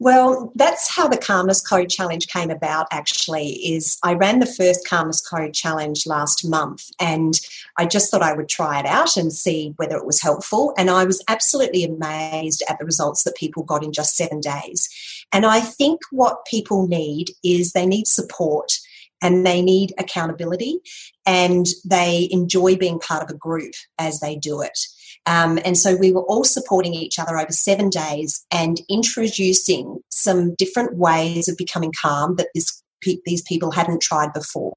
[0.00, 4.86] Well, that's how the Calmness Code Challenge came about actually is I ran the first
[4.86, 7.34] Calmness Code Challenge last month and
[7.78, 10.88] I just thought I would try it out and see whether it was helpful and
[10.88, 14.88] I was absolutely amazed at the results that people got in just 7 days.
[15.32, 18.78] And I think what people need is they need support
[19.22, 20.78] and they need accountability
[21.26, 24.78] and they enjoy being part of a group as they do it.
[25.26, 30.54] Um, and so we were all supporting each other over seven days and introducing some
[30.54, 32.82] different ways of becoming calm that this
[33.24, 34.74] these people hadn't tried before.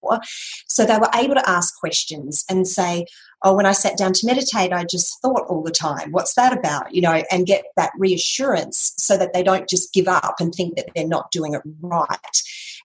[0.68, 3.06] So they were able to ask questions and say,
[3.44, 6.56] Oh, when I sat down to meditate, I just thought all the time, what's that
[6.56, 6.94] about?
[6.94, 10.76] You know, and get that reassurance so that they don't just give up and think
[10.76, 12.42] that they're not doing it right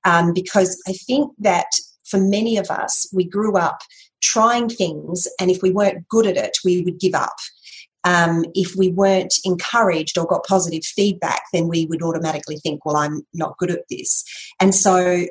[0.07, 1.66] um, because I think that
[2.05, 3.81] for many of us, we grew up
[4.23, 7.37] trying things, and if we weren't good at it, we would give up.
[8.05, 12.97] Um, if we weren't encouraged or got positive feedback, then we would automatically think, well,
[12.97, 14.25] I'm not good at this.
[14.61, 15.27] And so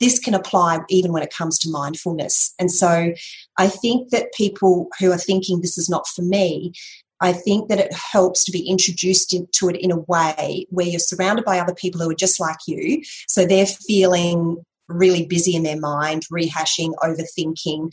[0.00, 2.54] this can apply even when it comes to mindfulness.
[2.58, 3.12] And so
[3.58, 6.72] I think that people who are thinking this is not for me,
[7.20, 10.98] I think that it helps to be introduced to it in a way where you're
[10.98, 13.02] surrounded by other people who are just like you.
[13.28, 17.90] So they're feeling really busy in their mind, rehashing, overthinking.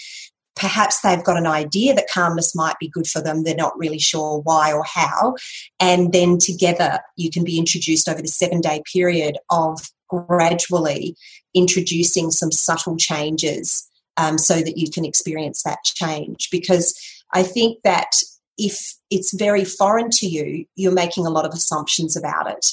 [0.56, 3.44] Perhaps they've got an idea that calmness might be good for them.
[3.44, 5.36] They're not really sure why or how.
[5.80, 11.16] And then together, you can be introduced over the seven day period of gradually
[11.54, 16.48] introducing some subtle changes um, so that you can experience that change.
[16.52, 16.98] Because
[17.34, 18.16] I think that
[18.58, 22.65] if it's very foreign to you, you're making a lot of assumptions about it.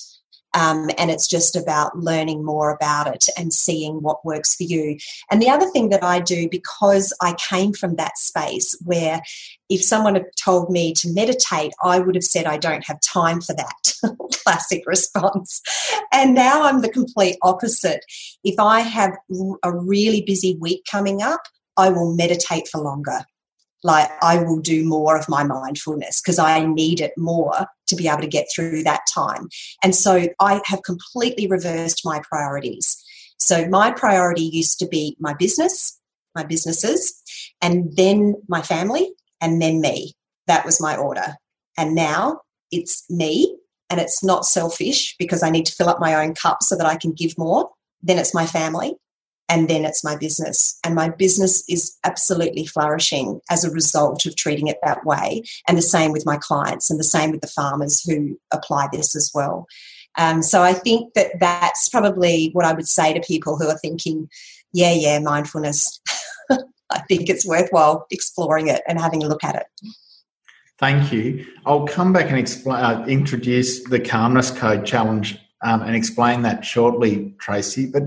[0.55, 4.97] Um, and it's just about learning more about it and seeing what works for you.
[5.31, 9.21] And the other thing that I do, because I came from that space where
[9.69, 13.41] if someone had told me to meditate, I would have said, I don't have time
[13.41, 13.95] for that.
[14.45, 15.61] Classic response.
[16.13, 18.05] And now I'm the complete opposite.
[18.45, 19.17] If I have
[19.65, 21.41] a really busy week coming up,
[21.77, 23.25] I will meditate for longer
[23.85, 28.09] like I will do more of my mindfulness because I need it more to be
[28.09, 29.49] able to get through that time.
[29.83, 33.01] And so I have completely reversed my priorities.
[33.39, 36.01] So my priority used to be my business,
[36.35, 37.15] my businesses,
[37.61, 40.15] and then my family, and then me.
[40.47, 41.35] That was my order.
[41.77, 43.55] And now it's me,
[43.91, 46.87] and it's not selfish because I need to fill up my own cup so that
[46.87, 47.69] I can give more.
[48.03, 48.95] Then it's my family,
[49.49, 50.79] and then it's my business.
[50.85, 55.43] And my business is absolutely flourishing as a result of treating it that way.
[55.69, 59.15] And the same with my clients, and the same with the farmers who apply this
[59.15, 59.67] as well.
[60.17, 63.79] Um, so I think that that's probably what I would say to people who are
[63.79, 64.29] thinking,
[64.73, 66.01] yeah, yeah, mindfulness.
[66.91, 69.67] I think it's worthwhile exploring it and having a look at it.
[70.79, 71.47] Thank you.
[71.67, 76.65] I'll come back and explain, uh, introduce the Calmness Code challenge um, and explain that
[76.65, 77.87] shortly, Tracy.
[77.87, 78.05] But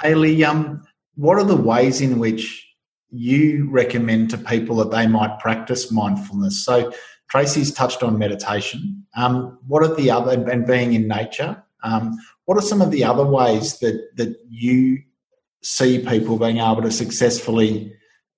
[0.00, 0.82] Hayley, um,
[1.16, 2.66] what are the ways in which
[3.10, 6.64] you recommend to people that they might practice mindfulness?
[6.64, 6.92] So
[7.28, 9.04] Tracy's touched on meditation.
[9.16, 11.62] Um, what are the other and being in nature?
[11.82, 15.02] Um, what are some of the other ways that that you
[15.62, 17.92] see people being able to successfully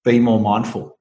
[0.05, 0.99] be more mindful?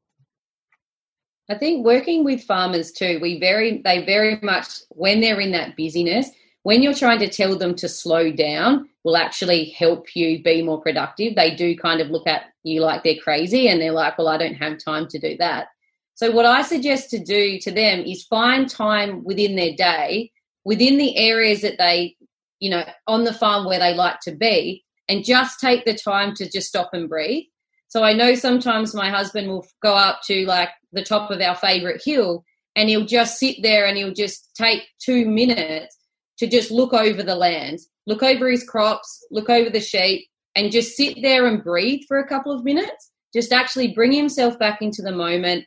[1.50, 5.76] I think working with farmers too, we very they very much when they're in that
[5.76, 6.30] busyness,
[6.64, 10.82] when you're trying to tell them to slow down will actually help you be more
[10.82, 11.36] productive.
[11.36, 14.38] They do kind of look at you like they're crazy and they're like well i
[14.38, 15.68] don't have time to do that.
[16.14, 20.32] So what i suggest to do to them is find time within their day
[20.64, 22.16] within the areas that they
[22.60, 26.36] you know on the farm where they like to be and just take the time
[26.36, 27.46] to just stop and breathe.
[27.88, 31.56] So i know sometimes my husband will go up to like the top of our
[31.56, 32.44] favorite hill
[32.76, 35.98] and he'll just sit there and he'll just take two minutes
[36.42, 37.78] to just look over the land,
[38.08, 42.18] look over his crops, look over the sheep, and just sit there and breathe for
[42.18, 43.12] a couple of minutes.
[43.32, 45.66] Just actually bring himself back into the moment.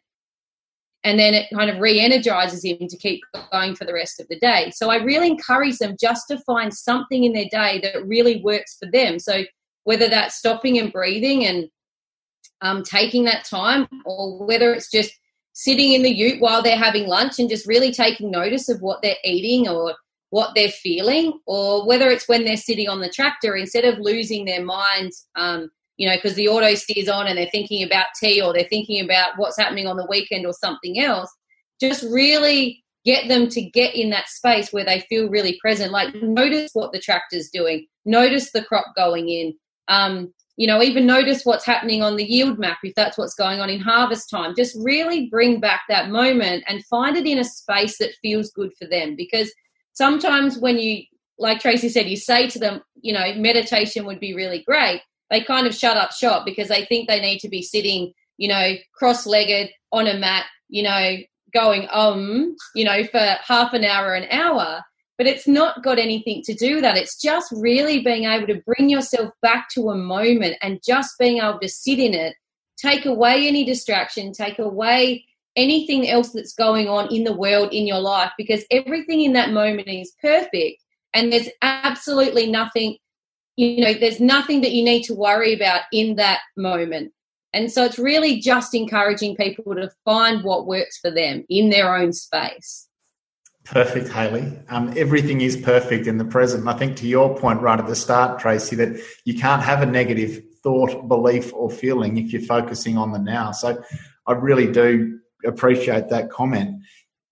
[1.05, 3.21] And then it kind of re energizes him to keep
[3.53, 4.73] going for the rest of the day.
[4.75, 8.77] So I really encourage them just to find something in their day that really works
[8.77, 9.21] for them.
[9.21, 9.45] So
[9.85, 11.69] whether that's stopping and breathing and
[12.63, 15.13] um, taking that time, or whether it's just
[15.53, 19.03] sitting in the ute while they're having lunch and just really taking notice of what
[19.03, 19.95] they're eating or
[20.35, 24.45] what they're feeling, or whether it's when they're sitting on the tractor, instead of losing
[24.45, 28.43] their minds, um, you know, because the auto steers on and they're thinking about tea
[28.43, 31.33] or they're thinking about what's happening on the weekend or something else,
[31.81, 35.93] just really get them to get in that space where they feel really present.
[35.93, 39.55] Like, notice what the tractor's doing, notice the crop going in.
[39.87, 43.61] Um, you know, even notice what's happening on the yield map if that's what's going
[43.61, 44.57] on in harvest time.
[44.57, 48.73] Just really bring back that moment and find it in a space that feels good
[48.77, 49.53] for them because
[49.95, 51.03] sometimes when you
[51.39, 55.41] like tracy said you say to them you know meditation would be really great they
[55.41, 58.75] kind of shut up shop because they think they need to be sitting you know
[58.95, 61.17] cross-legged on a mat you know
[61.55, 64.83] going um you know for half an hour an hour.
[65.17, 66.97] But it's not got anything to do with that.
[66.97, 71.39] It's just really being able to bring yourself back to a moment and just being
[71.39, 72.35] able to sit in it
[72.77, 75.25] take away any distraction take away
[75.57, 79.53] anything else that's going on in the world in your life because everything in that
[79.53, 80.83] moment is perfect
[81.13, 82.97] and there's absolutely nothing
[83.57, 87.13] you know there's nothing that you need to worry about in that moment
[87.53, 91.97] and so it's really just encouraging people to find what works for them in their
[91.97, 92.89] own space
[93.65, 94.53] Perfect, Hayley.
[94.69, 96.69] Um, everything is perfect in the present.
[96.69, 99.87] I think to your point right at the start, Tracy, that you can't have a
[99.87, 103.53] negative thought, belief, or feeling if you're focusing on the now.
[103.53, 103.83] So
[104.27, 106.83] I really do appreciate that comment.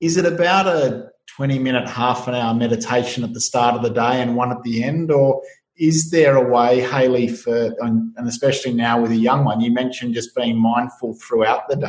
[0.00, 3.90] Is it about a 20 minute, half an hour meditation at the start of the
[3.90, 5.10] day and one at the end?
[5.10, 5.42] Or
[5.76, 10.14] is there a way, Hayley, for, and especially now with a young one, you mentioned
[10.14, 11.88] just being mindful throughout the day.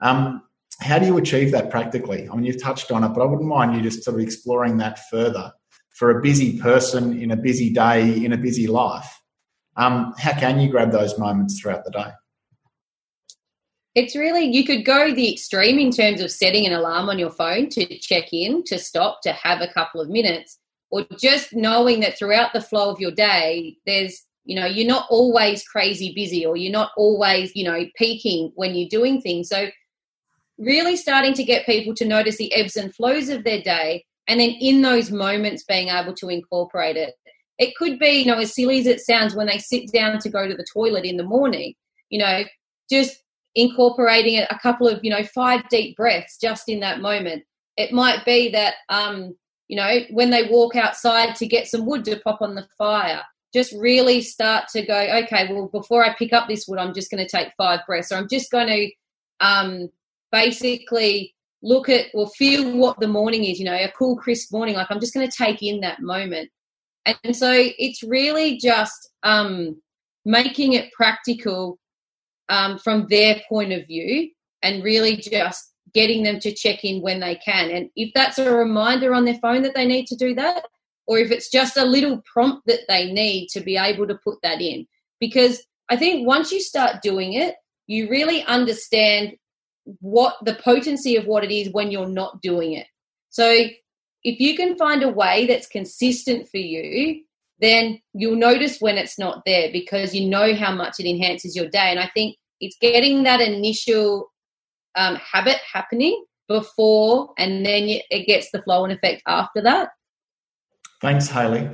[0.00, 0.42] Um,
[0.80, 2.28] how do you achieve that practically?
[2.28, 4.78] I mean, you've touched on it, but I wouldn't mind you just sort of exploring
[4.78, 5.52] that further.
[5.94, 9.20] For a busy person in a busy day, in a busy life,
[9.76, 12.10] um, how can you grab those moments throughout the day?
[13.96, 17.30] It's really, you could go the extreme in terms of setting an alarm on your
[17.30, 20.58] phone to check in, to stop, to have a couple of minutes,
[20.90, 25.06] or just knowing that throughout the flow of your day, there's, you know, you're not
[25.08, 29.48] always crazy busy or you're not always, you know, peaking when you're doing things.
[29.48, 29.68] So,
[30.58, 34.40] really starting to get people to notice the ebbs and flows of their day and
[34.40, 37.14] then in those moments being able to incorporate it.
[37.58, 40.28] It could be, you know, as silly as it sounds when they sit down to
[40.28, 41.72] go to the toilet in the morning,
[42.10, 42.44] you know,
[42.90, 43.22] just
[43.56, 47.42] incorporating a couple of you know five deep breaths just in that moment.
[47.76, 49.34] It might be that um
[49.66, 53.22] you know when they walk outside to get some wood to pop on the fire
[53.52, 57.10] just really start to go okay well before i pick up this wood i'm just
[57.10, 58.12] going to take five breaths.
[58.12, 58.90] Or i'm just going to
[59.40, 59.88] um
[60.30, 64.76] basically look at or feel what the morning is you know a cool crisp morning
[64.76, 66.50] like i'm just going to take in that moment.
[67.24, 69.80] And so it's really just um
[70.24, 71.78] making it practical
[72.48, 74.30] um, from their point of view
[74.62, 77.70] and really just getting them to check in when they can.
[77.70, 80.64] And if that's a reminder on their phone that they need to do that,
[81.06, 84.38] or if it's just a little prompt that they need to be able to put
[84.42, 84.86] that in.
[85.20, 87.54] Because I think once you start doing it,
[87.86, 89.34] you really understand
[90.00, 92.86] what the potency of what it is when you're not doing it.
[93.30, 93.48] So
[94.24, 97.22] if you can find a way that's consistent for you
[97.60, 101.68] then you'll notice when it's not there because you know how much it enhances your
[101.68, 101.90] day.
[101.90, 104.30] And I think it's getting that initial
[104.94, 109.90] um, habit happening before, and then it gets the flow and effect after that.
[111.02, 111.68] Thanks, Hayley.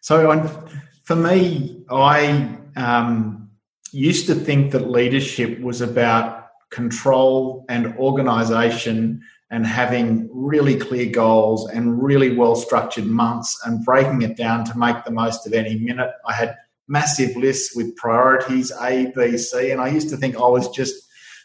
[0.00, 0.60] So,
[1.04, 3.50] for me, I um,
[3.92, 11.68] used to think that leadership was about control and organization and having really clear goals
[11.70, 15.78] and really well structured months and breaking it down to make the most of any
[15.78, 16.10] minute.
[16.26, 20.46] I had massive lists with priorities A, B, C, and I used to think I
[20.46, 20.94] was just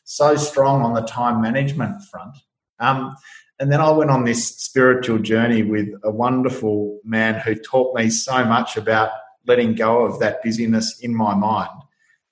[0.03, 2.35] so strong on the time management front.
[2.79, 3.15] Um,
[3.59, 8.09] and then I went on this spiritual journey with a wonderful man who taught me
[8.09, 9.11] so much about
[9.47, 11.69] letting go of that busyness in my mind.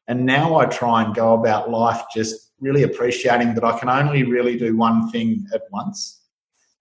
[0.07, 4.24] And now I try and go about life just really appreciating that I can only
[4.24, 6.20] really do one thing at once.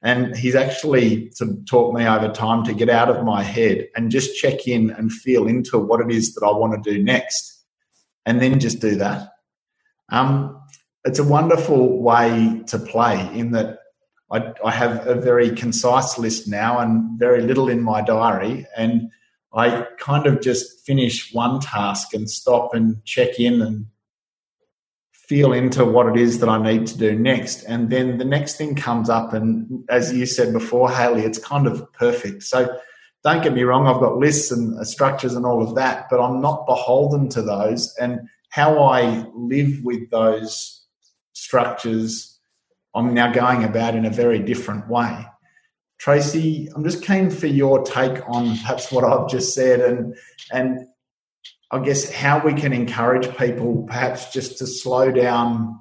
[0.02, 1.32] And he's actually
[1.68, 5.12] taught me over time to get out of my head and just check in and
[5.12, 7.64] feel into what it is that I want to do next,
[8.24, 9.32] and then just do that.
[10.10, 10.58] Um,
[11.04, 13.78] it's a wonderful way to play in that
[14.30, 19.10] I, I have a very concise list now and very little in my diary, and
[19.52, 23.86] I kind of just finish one task and stop and check in and
[25.30, 27.62] feel into what it is that I need to do next.
[27.62, 29.32] And then the next thing comes up.
[29.32, 32.42] And as you said before, Hayley, it's kind of perfect.
[32.42, 32.76] So
[33.22, 36.20] don't get me wrong, I've got lists and uh, structures and all of that, but
[36.20, 37.94] I'm not beholden to those.
[38.00, 40.84] And how I live with those
[41.32, 42.40] structures,
[42.96, 45.26] I'm now going about in a very different way.
[45.98, 50.16] Tracy, I'm just keen for your take on perhaps what I've just said and
[50.50, 50.88] and
[51.70, 55.78] I guess how we can encourage people perhaps just to slow down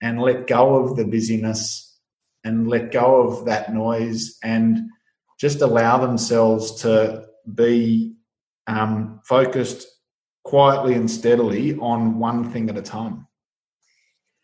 [0.00, 1.98] and let go of the busyness
[2.44, 4.88] and let go of that noise and
[5.38, 8.14] just allow themselves to be
[8.66, 9.86] um, focused
[10.44, 13.26] quietly and steadily on one thing at a time.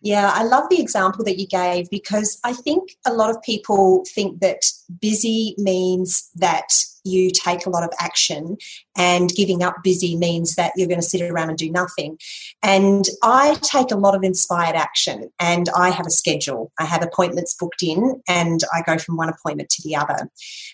[0.01, 4.05] Yeah, I love the example that you gave because I think a lot of people
[4.13, 6.75] think that busy means that
[7.05, 8.57] you take a lot of action
[8.97, 12.19] and giving up busy means that you're going to sit around and do nothing.
[12.63, 16.73] And I take a lot of inspired action and I have a schedule.
[16.79, 20.29] I have appointments booked in and I go from one appointment to the other.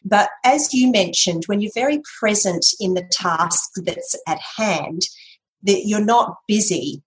[0.04, 5.02] But as you mentioned, when you're very present in the task that's at hand,
[5.62, 7.02] that you're not busy,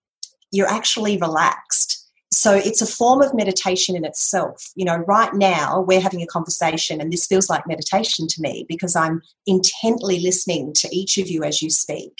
[0.51, 2.00] you're actually relaxed
[2.33, 4.71] so it's a form of meditation in itself.
[4.75, 8.65] You know, right now we're having a conversation, and this feels like meditation to me
[8.69, 12.13] because I'm intently listening to each of you as you speak.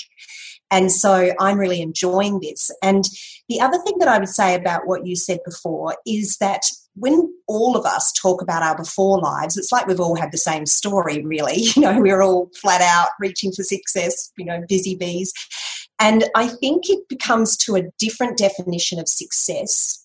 [0.70, 2.72] And so I'm really enjoying this.
[2.82, 3.04] And
[3.50, 6.62] the other thing that I would say about what you said before is that
[6.96, 10.38] when all of us talk about our before lives, it's like we've all had the
[10.38, 11.64] same story, really.
[11.76, 15.34] You know, we're all flat out reaching for success, you know, busy bees.
[16.00, 20.01] And I think it becomes to a different definition of success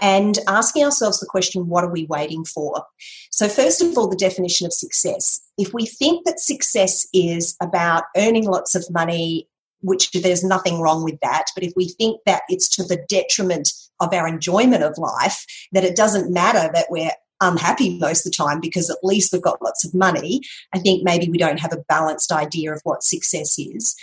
[0.00, 2.84] and asking ourselves the question, what are we waiting for?
[3.30, 5.40] So, first of all, the definition of success.
[5.58, 9.48] If we think that success is about earning lots of money,
[9.82, 13.72] which there's nothing wrong with that, but if we think that it's to the detriment
[14.00, 18.36] of our enjoyment of life, that it doesn't matter that we're unhappy most of the
[18.36, 20.40] time because at least we've got lots of money,
[20.74, 23.96] I think maybe we don't have a balanced idea of what success is.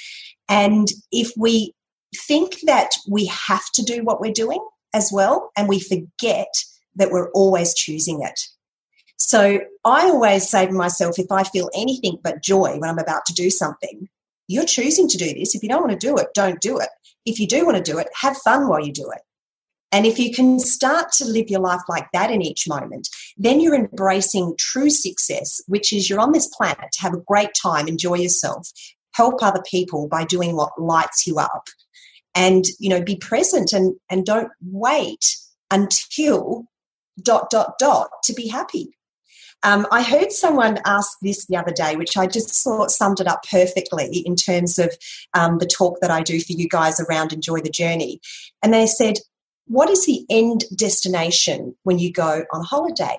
[0.50, 1.74] And if we
[2.16, 4.64] think that we have to do what we're doing
[4.94, 6.54] as well, and we forget
[6.96, 8.40] that we're always choosing it.
[9.18, 13.26] So I always say to myself, if I feel anything but joy when I'm about
[13.26, 14.08] to do something,
[14.48, 15.56] you're choosing to do this.
[15.56, 16.90] If you don't want to do it, don't do it.
[17.26, 19.22] If you do want to do it, have fun while you do it.
[19.92, 23.08] And if you can start to live your life like that in each moment,
[23.38, 27.52] then you're embracing true success, which is you're on this planet to have a great
[27.62, 28.70] time, enjoy yourself,
[29.14, 31.68] help other people by doing what lights you up.
[32.38, 35.36] And, you know, be present and, and don't wait
[35.72, 36.66] until
[37.22, 38.92] dot, dot, dot to be happy.
[39.64, 43.28] Um, I heard someone ask this the other day, which I just thought summed it
[43.28, 44.96] up perfectly in terms of
[45.34, 48.22] um, the talk that I do for you guys around Enjoy the Journey.
[48.62, 49.16] And they said,
[49.66, 53.18] what is the end destination when you go on holiday?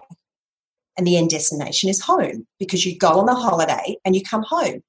[0.97, 4.45] And the end destination is home because you go on the holiday and you come
[4.45, 4.83] home.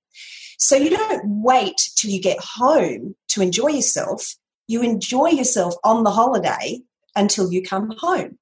[0.60, 4.36] So you don't wait till you get home to enjoy yourself.
[4.68, 6.82] You enjoy yourself on the holiday
[7.16, 8.38] until you come home.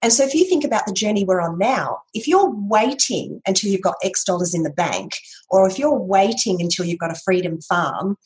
[0.00, 3.70] And so if you think about the journey we're on now, if you're waiting until
[3.70, 5.12] you've got X dollars in the bank,
[5.50, 8.16] or if you're waiting until you've got a freedom farm,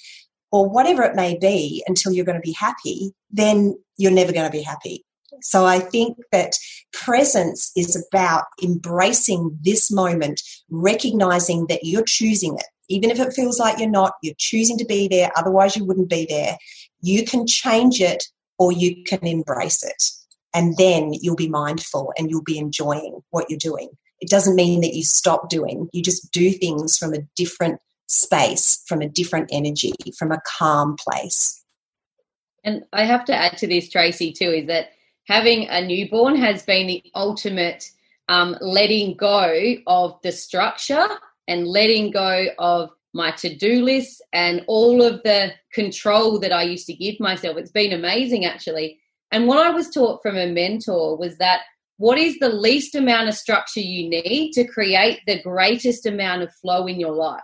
[0.52, 4.46] or whatever it may be until you're going to be happy, then you're never going
[4.46, 5.04] to be happy.
[5.42, 6.52] So I think that
[6.92, 12.66] presence is about embracing this moment, recognizing that you're choosing it.
[12.90, 16.10] Even if it feels like you're not, you're choosing to be there, otherwise, you wouldn't
[16.10, 16.58] be there.
[17.00, 18.24] You can change it
[18.58, 20.02] or you can embrace it.
[20.52, 23.90] And then you'll be mindful and you'll be enjoying what you're doing.
[24.20, 28.82] It doesn't mean that you stop doing, you just do things from a different space,
[28.86, 31.62] from a different energy, from a calm place.
[32.64, 34.88] And I have to add to this, Tracy, too, is that
[35.26, 37.88] having a newborn has been the ultimate
[38.28, 41.06] um, letting go of the structure
[41.50, 46.62] and letting go of my to do list and all of the control that I
[46.62, 47.56] used to give myself.
[47.56, 49.00] It's been amazing, actually.
[49.32, 51.62] And what I was taught from a mentor was that
[51.96, 56.54] what is the least amount of structure you need to create the greatest amount of
[56.54, 57.42] flow in your life?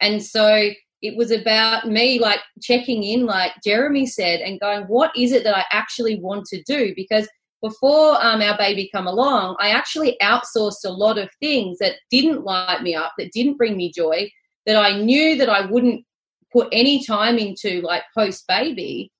[0.00, 0.70] And so
[1.02, 5.44] it was about me like checking in, like Jeremy said, and going, what is it
[5.44, 6.92] that I actually want to do?
[6.96, 7.28] Because
[7.62, 12.44] before um, our baby come along, I actually outsourced a lot of things that didn't
[12.44, 14.30] light me up, that didn't bring me joy,
[14.66, 16.04] that I knew that I wouldn't
[16.52, 19.10] put any time into like post baby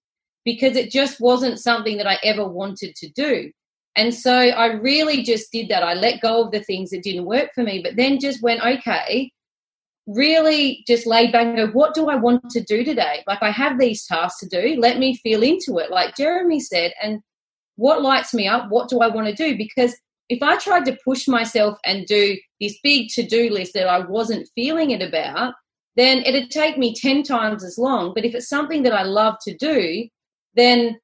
[0.44, 3.50] because it just wasn't something that I ever wanted to do.
[3.96, 5.82] And so I really just did that.
[5.82, 8.62] I let go of the things that didn't work for me, but then just went,
[8.62, 9.30] okay,
[10.06, 13.22] really just laid back and go, what do I want to do today?
[13.26, 14.80] Like, I have these tasks to do.
[14.80, 16.92] Let me feel into it, like Jeremy said.
[17.02, 17.20] And
[17.80, 18.68] what lights me up?
[18.68, 19.56] What do I want to do?
[19.56, 19.96] Because
[20.28, 24.00] if I tried to push myself and do this big to do list that I
[24.06, 25.54] wasn't feeling it about,
[25.96, 28.12] then it'd take me 10 times as long.
[28.14, 30.06] But if it's something that I love to do,
[30.54, 30.98] then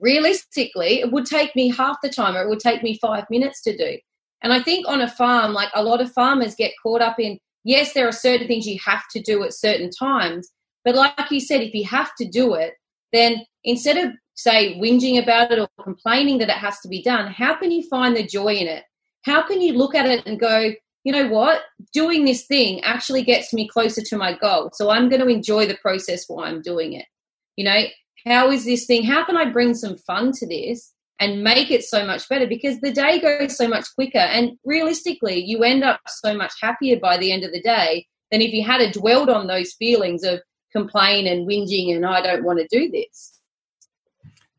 [0.00, 3.62] realistically, it would take me half the time or it would take me five minutes
[3.64, 3.98] to do.
[4.42, 7.38] And I think on a farm, like a lot of farmers get caught up in
[7.64, 10.48] yes, there are certain things you have to do at certain times.
[10.86, 12.72] But like you said, if you have to do it,
[13.12, 17.32] then instead of say whinging about it or complaining that it has to be done,
[17.32, 18.84] how can you find the joy in it?
[19.24, 20.72] How can you look at it and go,
[21.04, 21.62] you know what,
[21.92, 24.70] doing this thing actually gets me closer to my goal.
[24.74, 27.06] So I'm going to enjoy the process while I'm doing it.
[27.56, 27.82] You know,
[28.26, 29.04] how is this thing?
[29.04, 30.92] How can I bring some fun to this?
[31.22, 34.18] and make it so much better because the day goes so much quicker.
[34.18, 38.40] And realistically, you end up so much happier by the end of the day than
[38.40, 40.40] if you had dwelled on those feelings of
[40.72, 43.38] complain and whinging and I don't want to do this.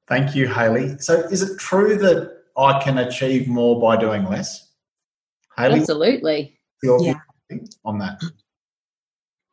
[0.08, 0.98] Thank you, Hayley.
[1.00, 4.70] So, is it true that I can achieve more by doing less?
[5.58, 6.58] Hayley, absolutely.
[6.84, 7.14] yeah.
[7.86, 8.22] on that?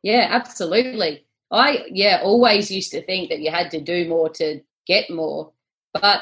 [0.03, 1.25] Yeah, absolutely.
[1.51, 5.51] I yeah always used to think that you had to do more to get more,
[5.93, 6.21] but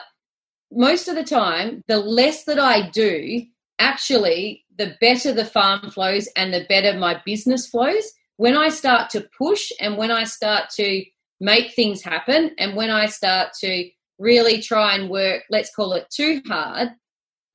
[0.71, 3.43] most of the time, the less that I do,
[3.79, 8.11] actually, the better the farm flows and the better my business flows.
[8.37, 11.03] When I start to push and when I start to
[11.41, 13.89] make things happen and when I start to
[14.19, 16.89] really try and work, let's call it too hard,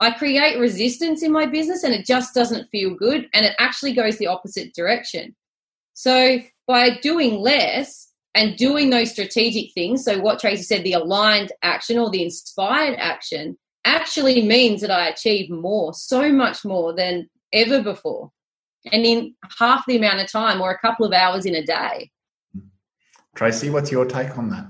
[0.01, 3.93] I create resistance in my business and it just doesn't feel good and it actually
[3.93, 5.37] goes the opposite direction.
[5.93, 8.05] So by doing less,
[8.35, 10.05] and doing those strategic things.
[10.05, 15.09] So, what Tracy said, the aligned action or the inspired action actually means that I
[15.09, 18.31] achieve more, so much more than ever before.
[18.93, 22.11] And in half the amount of time or a couple of hours in a day.
[22.53, 22.67] Hmm.
[23.35, 24.67] Tracy, what's your take on that?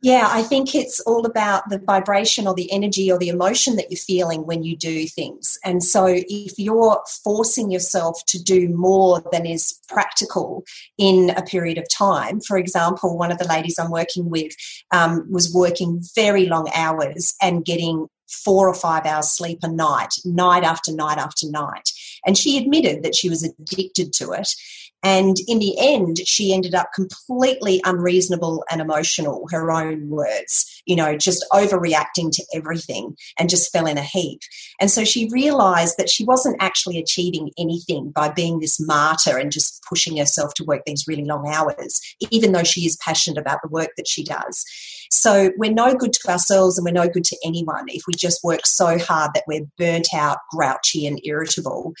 [0.00, 3.90] Yeah, I think it's all about the vibration or the energy or the emotion that
[3.90, 5.58] you're feeling when you do things.
[5.64, 10.64] And so, if you're forcing yourself to do more than is practical
[10.98, 14.52] in a period of time, for example, one of the ladies I'm working with
[14.92, 20.14] um, was working very long hours and getting four or five hours sleep a night,
[20.24, 21.90] night after night after night.
[22.24, 24.48] And she admitted that she was addicted to it.
[25.02, 30.96] And in the end, she ended up completely unreasonable and emotional, her own words, you
[30.96, 34.40] know, just overreacting to everything and just fell in a heap.
[34.80, 39.52] And so she realized that she wasn't actually achieving anything by being this martyr and
[39.52, 43.60] just pushing herself to work these really long hours, even though she is passionate about
[43.62, 44.64] the work that she does.
[45.10, 48.44] So we're no good to ourselves and we're no good to anyone if we just
[48.44, 51.94] work so hard that we're burnt out, grouchy, and irritable.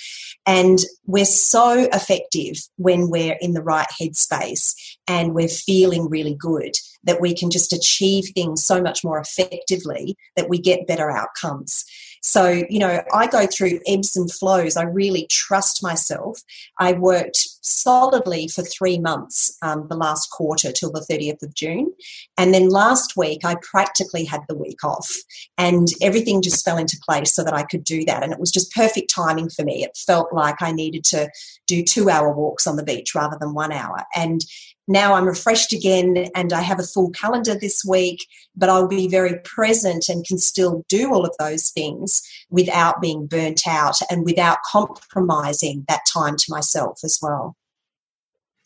[0.46, 4.74] And we're so effective when we're in the right headspace
[5.06, 10.16] and we're feeling really good that we can just achieve things so much more effectively
[10.36, 11.84] that we get better outcomes.
[12.28, 14.76] So, you know, I go through ebbs and flows.
[14.76, 16.42] I really trust myself.
[16.78, 21.90] I worked solidly for three months um, the last quarter till the 30th of June.
[22.36, 25.08] And then last week, I practically had the week off
[25.56, 28.22] and everything just fell into place so that I could do that.
[28.22, 29.82] And it was just perfect timing for me.
[29.82, 31.30] It felt like I needed to
[31.66, 34.04] do two hour walks on the beach rather than one hour.
[34.14, 34.42] And
[34.88, 38.26] now I'm refreshed again and I have a full calendar this week,
[38.56, 43.26] but I'll be very present and can still do all of those things without being
[43.26, 47.54] burnt out and without compromising that time to myself as well.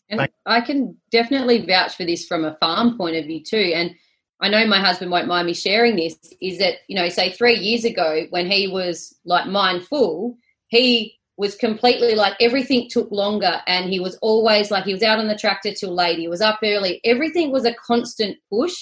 [0.09, 3.71] And I can definitely vouch for this from a farm point of view too.
[3.75, 3.93] And
[4.39, 7.55] I know my husband won't mind me sharing this, is that, you know, say three
[7.55, 13.89] years ago when he was like mindful, he was completely like everything took longer and
[13.89, 16.59] he was always like he was out on the tractor till late he was up
[16.63, 17.01] early.
[17.03, 18.75] Everything was a constant push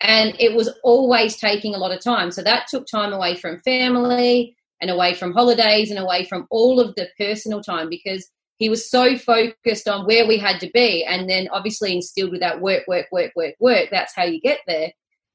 [0.00, 2.32] and it was always taking a lot of time.
[2.32, 6.80] So that took time away from family and away from holidays and away from all
[6.80, 8.28] of the personal time because
[8.58, 12.40] he was so focused on where we had to be and then obviously instilled with
[12.40, 13.88] that work work work work work.
[13.92, 14.90] That's how you get there.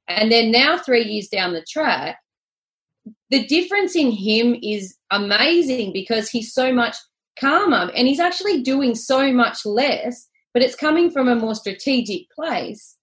[0.09, 2.17] And then now 3 years down the track
[3.29, 6.95] the difference in him is amazing because he's so much
[7.39, 12.29] calmer and he's actually doing so much less, but it's coming from a more strategic
[12.31, 12.95] place.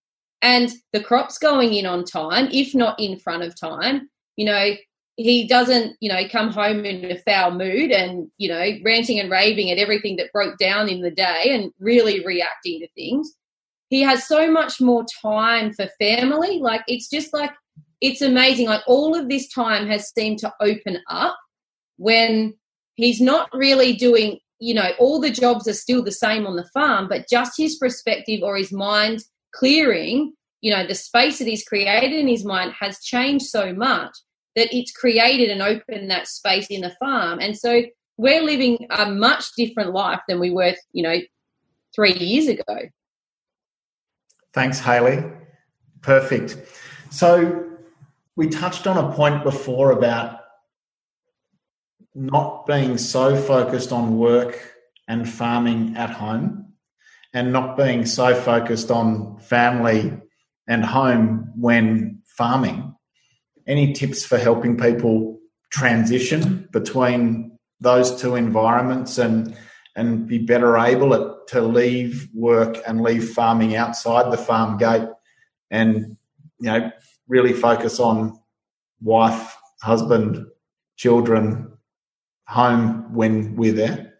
[0.42, 4.10] And the crop's going in on time, if not in front of time.
[4.36, 4.74] You know,
[5.16, 9.30] he doesn't, you know, come home in a foul mood and, you know, ranting and
[9.30, 13.32] raving at everything that broke down in the day and really reacting to things.
[13.90, 16.58] He has so much more time for family.
[16.58, 17.52] Like, it's just like
[18.04, 18.66] it's amazing.
[18.66, 21.38] Like all of this time has seemed to open up
[21.96, 22.52] when
[22.96, 26.68] he's not really doing, you know, all the jobs are still the same on the
[26.74, 29.20] farm, but just his perspective or his mind
[29.54, 34.14] clearing, you know, the space that he's created in his mind has changed so much
[34.54, 37.38] that it's created and opened that space in the farm.
[37.40, 37.84] And so
[38.18, 41.20] we're living a much different life than we were, you know,
[41.96, 42.80] three years ago.
[44.52, 45.24] Thanks, Hayley.
[46.02, 46.58] Perfect.
[47.10, 47.73] So
[48.36, 50.40] we touched on a point before about
[52.14, 54.58] not being so focused on work
[55.08, 56.72] and farming at home
[57.32, 60.16] and not being so focused on family
[60.66, 62.94] and home when farming.
[63.66, 69.56] Any tips for helping people transition between those two environments and
[69.96, 75.08] and be better able to leave work and leave farming outside the farm gate
[75.70, 76.16] and
[76.58, 76.90] you know
[77.28, 78.38] really focus on
[79.02, 80.46] wife, husband,
[80.96, 81.72] children,
[82.46, 84.14] home when we're there?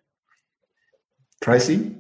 [1.43, 1.97] Tracy?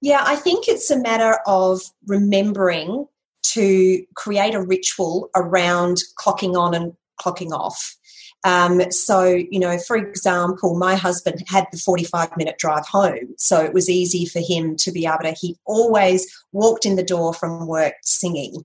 [0.00, 3.06] Yeah, I think it's a matter of remembering
[3.54, 7.96] to create a ritual around clocking on and clocking off.
[8.44, 13.34] Um, so, you know, for example, my husband had the 45 minute drive home.
[13.38, 17.02] So it was easy for him to be able to, he always walked in the
[17.02, 18.62] door from work singing.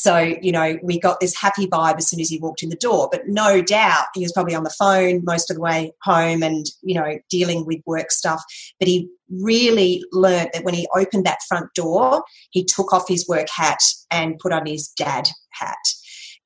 [0.00, 2.76] So, you know, we got this happy vibe as soon as he walked in the
[2.76, 3.08] door.
[3.10, 6.66] But no doubt he was probably on the phone most of the way home and,
[6.82, 8.40] you know, dealing with work stuff.
[8.78, 13.26] But he really learned that when he opened that front door, he took off his
[13.26, 15.76] work hat and put on his dad hat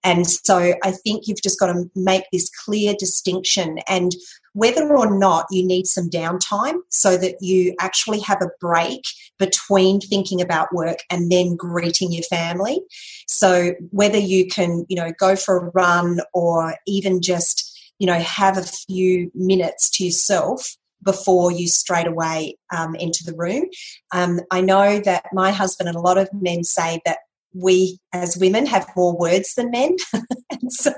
[0.03, 4.13] And so I think you've just got to make this clear distinction and
[4.55, 9.03] whether or not you need some downtime so that you actually have a break
[9.39, 12.81] between thinking about work and then greeting your family.
[13.27, 18.19] So whether you can, you know, go for a run or even just, you know,
[18.19, 23.65] have a few minutes to yourself before you straight away um, enter the room.
[24.13, 27.19] Um, I know that my husband and a lot of men say that
[27.55, 29.97] we as women have more words than men.
[30.51, 30.93] and so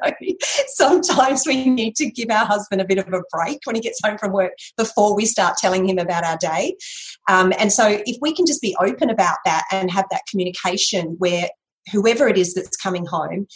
[0.69, 4.01] sometimes we need to give our husband a bit of a break when he gets
[4.05, 6.77] home from work before we start telling him about our day.
[7.29, 11.17] Um, and so if we can just be open about that and have that communication
[11.19, 11.49] where
[11.93, 13.47] whoever it is that's coming home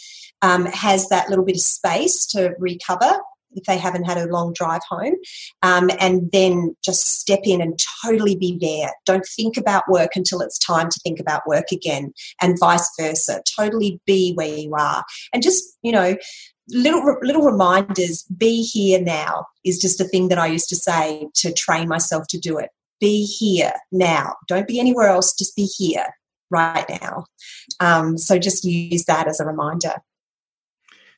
[0.41, 3.19] um, has that little bit of space to recover
[3.51, 5.15] if they haven't had a long drive home,
[5.61, 8.91] um, and then just step in and totally be there.
[9.05, 13.41] Don't think about work until it's time to think about work again, and vice versa.
[13.57, 16.15] Totally be where you are, and just you know.
[16.71, 18.23] Little little reminders.
[18.37, 22.25] Be here now is just a thing that I used to say to train myself
[22.29, 22.69] to do it.
[22.99, 24.35] Be here now.
[24.47, 25.33] Don't be anywhere else.
[25.33, 26.05] Just be here
[26.51, 27.25] right now.
[27.79, 29.93] Um, so just use that as a reminder.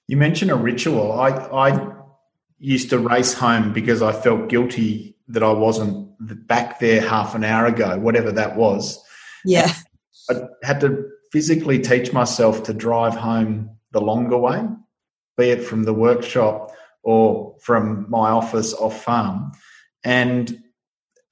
[0.08, 1.14] You mentioned a ritual.
[1.14, 1.94] I, I
[2.62, 6.08] used to race home because I felt guilty that I wasn't
[6.48, 9.04] back there half an hour ago, whatever that was.
[9.44, 9.74] Yeah.
[10.30, 14.64] I had to physically teach myself to drive home the longer way,
[15.38, 19.52] be it from the workshop or from my office off farm,
[20.04, 20.62] and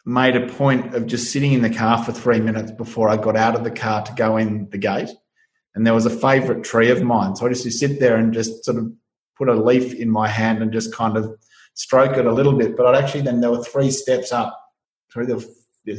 [0.05, 3.35] made a point of just sitting in the car for three minutes before I got
[3.35, 5.09] out of the car to go in the gate.
[5.75, 7.35] And there was a favourite tree of mine.
[7.35, 8.91] So I just sit there and just sort of
[9.39, 11.35] put a leaf in my hand and just kind of
[11.73, 12.77] stroke it a little bit.
[12.77, 14.55] But I'd actually then there were three steps up
[15.11, 15.39] through the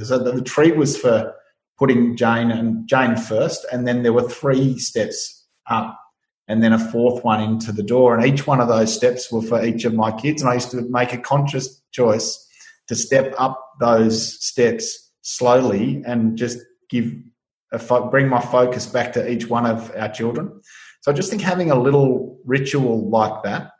[0.05, 1.35] so the, the tree was for
[1.79, 5.99] putting Jane and Jane first, and then there were three steps up
[6.47, 8.15] and then a fourth one into the door.
[8.15, 10.43] And each one of those steps were for each of my kids.
[10.43, 12.45] And I used to make a conscious choice
[12.89, 17.13] to step up those steps slowly and just give
[17.79, 20.61] fo- bring my focus back to each one of our children.
[21.01, 23.73] So I just think having a little ritual like that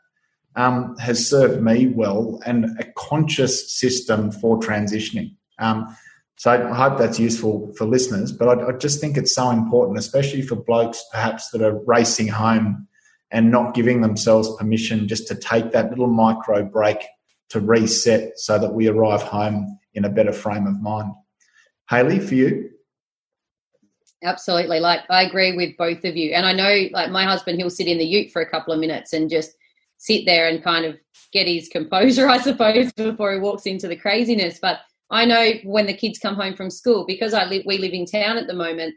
[0.55, 5.35] um, has served me well and a conscious system for transitioning.
[5.59, 5.95] Um,
[6.37, 9.99] so I hope that's useful for listeners, but I, I, just think it's so important,
[9.99, 12.87] especially for blokes perhaps that are racing home
[13.29, 17.05] and not giving themselves permission just to take that little micro break
[17.49, 21.11] to reset so that we arrive home in a better frame of mind.
[21.89, 22.70] Hayley, for you?
[24.23, 24.79] Absolutely.
[24.79, 26.33] Like I agree with both of you.
[26.33, 28.79] And I know like my husband, he'll sit in the ute for a couple of
[28.79, 29.51] minutes and just
[29.97, 30.97] sit there and kind of
[31.31, 34.59] get his composure, I suppose, before he walks into the craziness.
[34.61, 37.93] But I know when the kids come home from school, because I live we live
[37.93, 38.95] in town at the moment,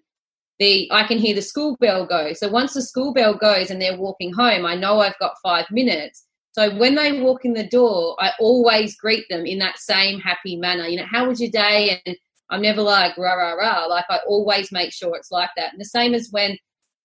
[0.58, 2.32] the I can hear the school bell go.
[2.34, 5.66] So once the school bell goes and they're walking home, I know I've got five
[5.70, 6.24] minutes.
[6.52, 10.56] So when they walk in the door, I always greet them in that same happy
[10.56, 10.86] manner.
[10.86, 12.00] You know, how was your day?
[12.06, 12.16] And
[12.54, 13.86] I'm never like rah rah rah.
[13.86, 15.72] Like I always make sure it's like that.
[15.72, 16.56] And the same as when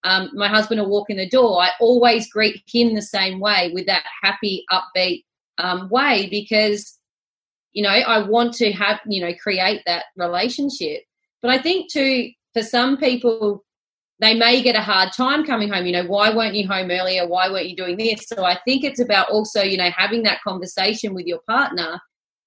[0.03, 3.71] um, my husband will walk in the door, I always greet him the same way
[3.73, 5.23] with that happy, upbeat
[5.57, 6.97] um, way because
[7.73, 11.01] you know I want to have you know create that relationship.
[11.41, 13.63] But I think too for some people
[14.19, 15.85] they may get a hard time coming home.
[15.85, 17.25] You know, why weren't you home earlier?
[17.25, 18.27] Why weren't you doing this?
[18.27, 22.01] So I think it's about also, you know, having that conversation with your partner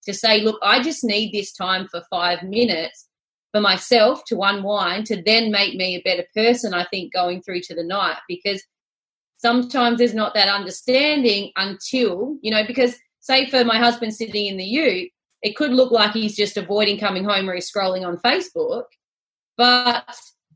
[0.05, 3.09] to say, look, I just need this time for five minutes
[3.53, 7.61] for myself to unwind to then make me a better person, I think, going through
[7.63, 8.63] to the night because
[9.37, 14.57] sometimes there's not that understanding until, you know, because say for my husband sitting in
[14.57, 15.11] the ute,
[15.43, 18.85] it could look like he's just avoiding coming home or he's scrolling on Facebook.
[19.57, 20.05] But,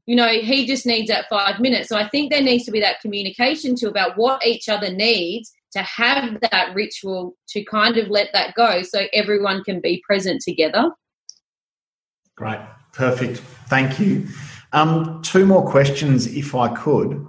[0.06, 1.88] you know, he just needs that five minutes.
[1.88, 5.52] So I think there needs to be that communication to about what each other needs
[5.76, 10.40] to have that ritual to kind of let that go so everyone can be present
[10.40, 10.90] together.
[12.34, 12.60] Great,
[12.92, 13.38] perfect.
[13.68, 14.26] Thank you.
[14.72, 17.26] Um, two more questions, if I could.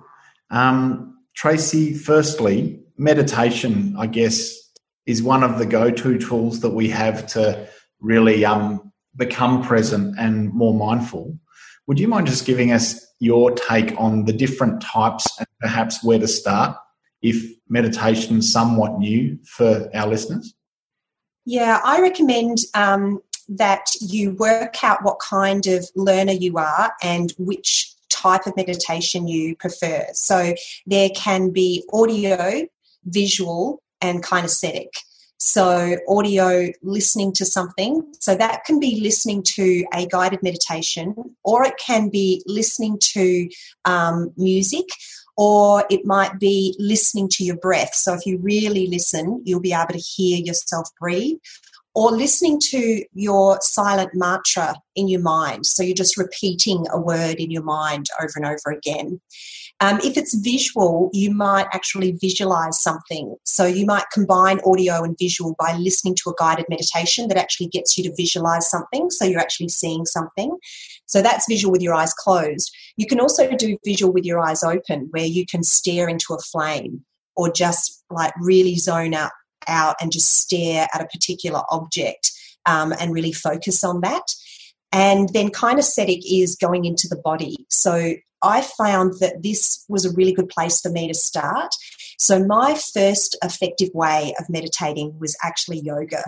[0.49, 4.55] Um, Tracy, firstly, meditation, I guess,
[5.05, 7.67] is one of the go to tools that we have to
[7.99, 11.37] really um, become present and more mindful.
[11.87, 16.19] Would you mind just giving us your take on the different types and perhaps where
[16.19, 16.77] to start?
[17.21, 20.53] If meditation is somewhat new for our listeners?
[21.45, 27.33] Yeah, I recommend um, that you work out what kind of learner you are and
[27.37, 30.05] which type of meditation you prefer.
[30.13, 30.53] So
[30.85, 32.67] there can be audio,
[33.05, 34.89] visual, and kinesthetic.
[35.39, 38.11] So, audio, listening to something.
[38.19, 41.13] So, that can be listening to a guided meditation,
[41.43, 43.47] or it can be listening to
[43.85, 44.85] um, music,
[45.37, 47.93] or it might be listening to your breath.
[47.93, 51.37] So, if you really listen, you'll be able to hear yourself breathe
[51.97, 55.65] or listening to your silent mantra in your mind.
[55.65, 59.19] So you're just repeating a word in your mind over and over again.
[59.79, 63.35] Um, if it's visual, you might actually visualize something.
[63.45, 67.67] So you might combine audio and visual by listening to a guided meditation that actually
[67.67, 69.11] gets you to visualize something.
[69.11, 70.57] So you're actually seeing something.
[71.05, 72.75] So that's visual with your eyes closed.
[72.95, 76.39] You can also do visual with your eyes open, where you can stare into a
[76.39, 77.05] flame
[77.35, 79.31] or just like really zone out
[79.67, 82.31] out and just stare at a particular object
[82.65, 84.23] um, and really focus on that.
[84.91, 87.65] And then kinesthetic is going into the body.
[87.69, 91.73] So I found that this was a really good place for me to start.
[92.17, 96.23] So, my first effective way of meditating was actually yoga.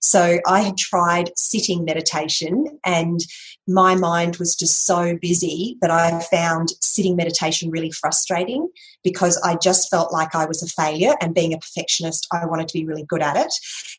[0.00, 3.20] So, I had tried sitting meditation, and
[3.66, 8.68] my mind was just so busy that I found sitting meditation really frustrating
[9.02, 11.14] because I just felt like I was a failure.
[11.20, 13.52] And being a perfectionist, I wanted to be really good at it.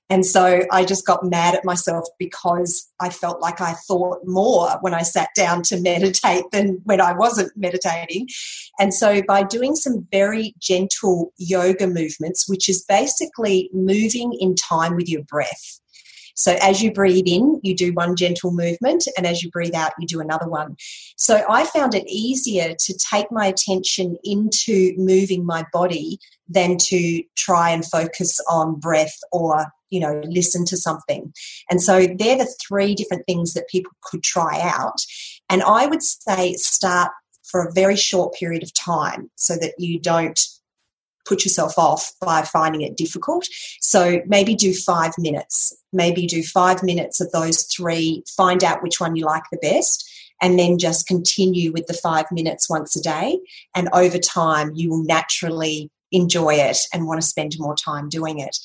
[0.10, 4.78] And so I just got mad at myself because I felt like I thought more
[4.82, 8.28] when I sat down to meditate than when I wasn't meditating.
[8.80, 14.96] And so by doing some very gentle yoga movements, which is basically moving in time
[14.96, 15.80] with your breath.
[16.36, 19.94] So as you breathe in, you do one gentle movement, and as you breathe out,
[20.00, 20.76] you do another one.
[21.16, 26.20] So I found it easier to take my attention into moving my body
[26.50, 31.32] than to try and focus on breath or you know listen to something
[31.70, 35.00] and so they're the three different things that people could try out
[35.50, 37.12] and i would say start
[37.44, 40.40] for a very short period of time so that you don't
[41.26, 43.48] put yourself off by finding it difficult.
[43.82, 45.76] So maybe do five minutes.
[45.92, 50.10] Maybe do five minutes of those three, find out which one you like the best,
[50.42, 53.40] and then just continue with the five minutes once a day.
[53.76, 58.40] And over time, you will naturally enjoy it and want to spend more time doing
[58.40, 58.58] it.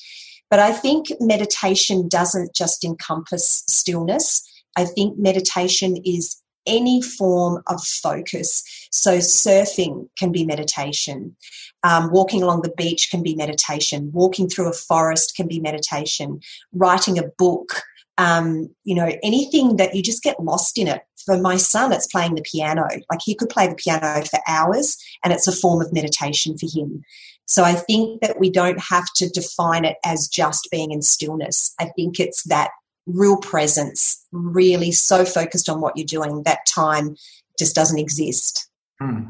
[0.49, 4.43] But I think meditation doesn't just encompass stillness.
[4.77, 8.63] I think meditation is any form of focus.
[8.91, 11.35] So, surfing can be meditation.
[11.83, 14.11] Um, walking along the beach can be meditation.
[14.13, 16.39] Walking through a forest can be meditation.
[16.73, 17.81] Writing a book,
[18.17, 21.01] um, you know, anything that you just get lost in it.
[21.25, 22.87] For my son, it's playing the piano.
[23.09, 26.67] Like he could play the piano for hours, and it's a form of meditation for
[26.71, 27.03] him.
[27.45, 31.73] So I think that we don't have to define it as just being in stillness.
[31.79, 32.71] I think it's that
[33.05, 37.15] real presence, really so focused on what you're doing, that time
[37.57, 38.67] just doesn't exist.
[38.99, 39.29] Hmm.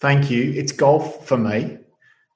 [0.00, 0.52] Thank you.
[0.52, 1.78] It's golf for me.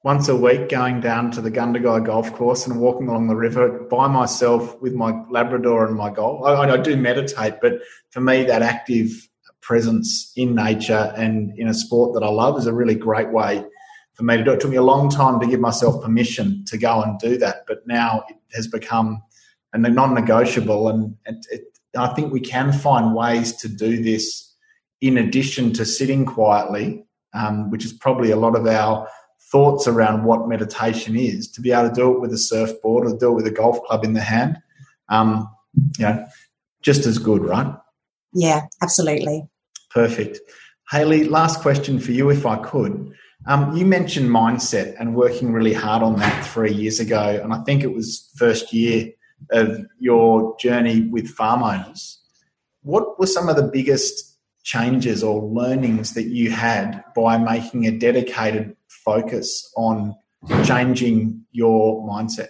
[0.03, 3.79] Once a week, going down to the Gundagai golf course and walking along the river
[3.89, 6.45] by myself with my Labrador and my golf.
[6.45, 7.79] I, I do meditate, but
[8.11, 9.27] for me, that active
[9.61, 13.65] presence in nature and in a sport that I love is a really great way
[14.13, 14.55] for me to do it.
[14.55, 17.65] It took me a long time to give myself permission to go and do that,
[17.67, 19.23] but now it has become
[19.75, 20.87] and they're non-negotiable.
[20.87, 24.53] And it, it, I think we can find ways to do this
[25.01, 29.07] in addition to sitting quietly, um, which is probably a lot of our
[29.51, 31.51] thoughts around what meditation is.
[31.51, 33.83] To be able to do it with a surfboard or do it with a golf
[33.83, 34.57] club in the hand,
[35.09, 35.49] um,
[35.99, 36.25] you know,
[36.81, 37.75] just as good, right?
[38.31, 39.45] Yeah, absolutely.
[39.91, 40.39] Perfect.
[40.89, 43.13] Hayley, last question for you, if I could.
[43.47, 47.61] Um, you mentioned mindset and working really hard on that three years ago, and I
[47.63, 49.11] think it was first year
[49.51, 52.19] of your journey with farm owners.
[52.81, 57.91] What were some of the biggest changes or learnings that you had by making a
[57.91, 60.15] dedicated focus on
[60.63, 62.47] changing your mindset?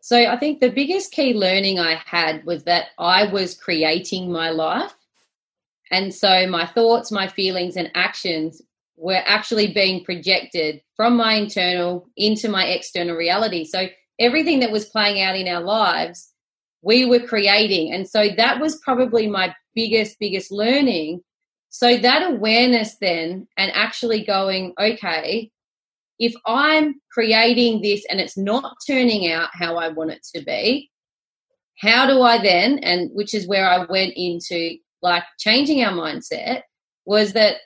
[0.00, 4.50] So, I think the biggest key learning I had was that I was creating my
[4.50, 4.94] life.
[5.90, 8.60] And so, my thoughts, my feelings, and actions
[8.96, 13.64] were actually being projected from my internal into my external reality.
[13.64, 13.86] So,
[14.22, 16.32] everything that was playing out in our lives,
[16.82, 17.92] we were creating.
[17.92, 21.20] And so that was probably my biggest, biggest learning.
[21.70, 25.50] So that awareness then, and actually going, okay,
[26.18, 30.90] if I'm creating this and it's not turning out how I want it to be,
[31.80, 36.62] how do I then, and which is where I went into like changing our mindset,
[37.06, 37.56] was that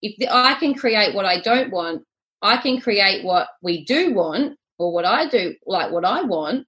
[0.00, 2.02] if I can create what I don't want,
[2.40, 6.66] I can create what we do want, or what I do, like what I want.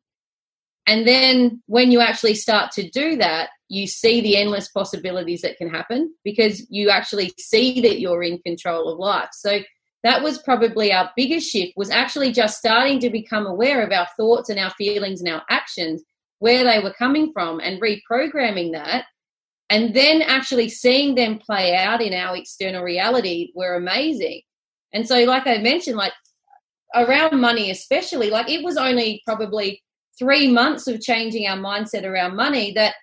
[0.87, 5.57] And then when you actually start to do that, you see the endless possibilities that
[5.57, 9.29] can happen because you actually see that you're in control of life.
[9.33, 9.61] So
[10.03, 14.09] that was probably our biggest shift was actually just starting to become aware of our
[14.17, 16.03] thoughts and our feelings and our actions
[16.39, 19.05] where they were coming from and reprogramming that
[19.69, 24.41] and then actually seeing them play out in our external reality were amazing
[24.93, 26.13] and so like i mentioned like
[26.95, 29.83] around money especially like it was only probably
[30.19, 32.95] three months of changing our mindset around money that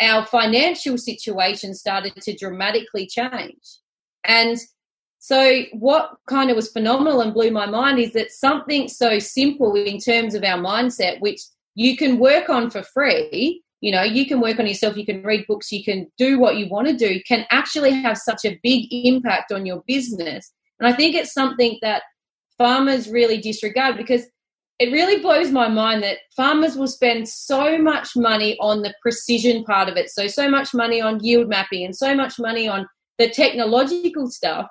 [0.00, 3.78] our financial situation started to dramatically change
[4.24, 4.58] and
[5.18, 9.74] so, what kind of was phenomenal and blew my mind is that something so simple
[9.74, 11.40] in terms of our mindset, which
[11.74, 15.24] you can work on for free, you know, you can work on yourself, you can
[15.24, 18.58] read books, you can do what you want to do, can actually have such a
[18.62, 20.52] big impact on your business.
[20.78, 22.04] And I think it's something that
[22.58, 24.24] farmers really disregard because
[24.78, 29.64] it really blows my mind that farmers will spend so much money on the precision
[29.64, 30.10] part of it.
[30.10, 32.86] So, so much money on yield mapping and so much money on
[33.18, 34.66] the technological stuff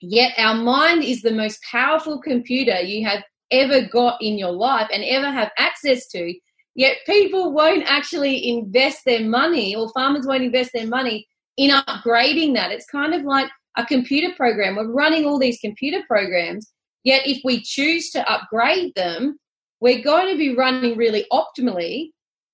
[0.00, 4.88] Yet our mind is the most powerful computer you have ever got in your life
[4.92, 6.34] and ever have access to.
[6.74, 12.54] Yet people won't actually invest their money, or farmers won't invest their money in upgrading
[12.54, 12.70] that.
[12.70, 14.76] It's kind of like a computer program.
[14.76, 16.72] We're running all these computer programs,
[17.04, 19.38] yet if we choose to upgrade them,
[19.80, 22.10] we're going to be running really optimally.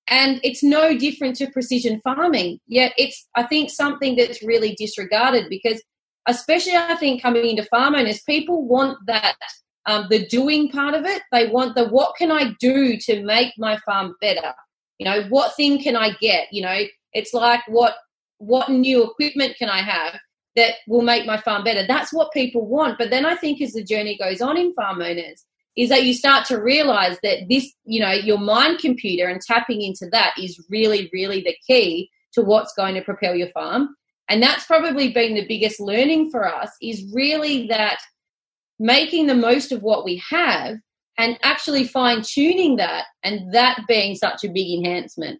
[0.09, 2.59] And it's no different to precision farming.
[2.67, 5.81] Yet it's, I think, something that's really disregarded because
[6.27, 9.35] especially I think coming into farm owners, people want that
[9.85, 11.21] um, the doing part of it.
[11.31, 14.53] They want the what can I do to make my farm better?
[14.99, 16.49] You know, what thing can I get?
[16.51, 16.83] You know,
[17.13, 17.95] it's like what
[18.39, 20.19] what new equipment can I have
[20.57, 21.87] that will make my farm better?
[21.87, 22.97] That's what people want.
[22.97, 25.45] But then I think as the journey goes on in farm owners,
[25.77, 29.81] is that you start to realize that this, you know, your mind computer and tapping
[29.81, 33.95] into that is really, really the key to what's going to propel your farm.
[34.27, 37.99] And that's probably been the biggest learning for us is really that
[38.79, 40.77] making the most of what we have
[41.17, 45.39] and actually fine tuning that and that being such a big enhancement.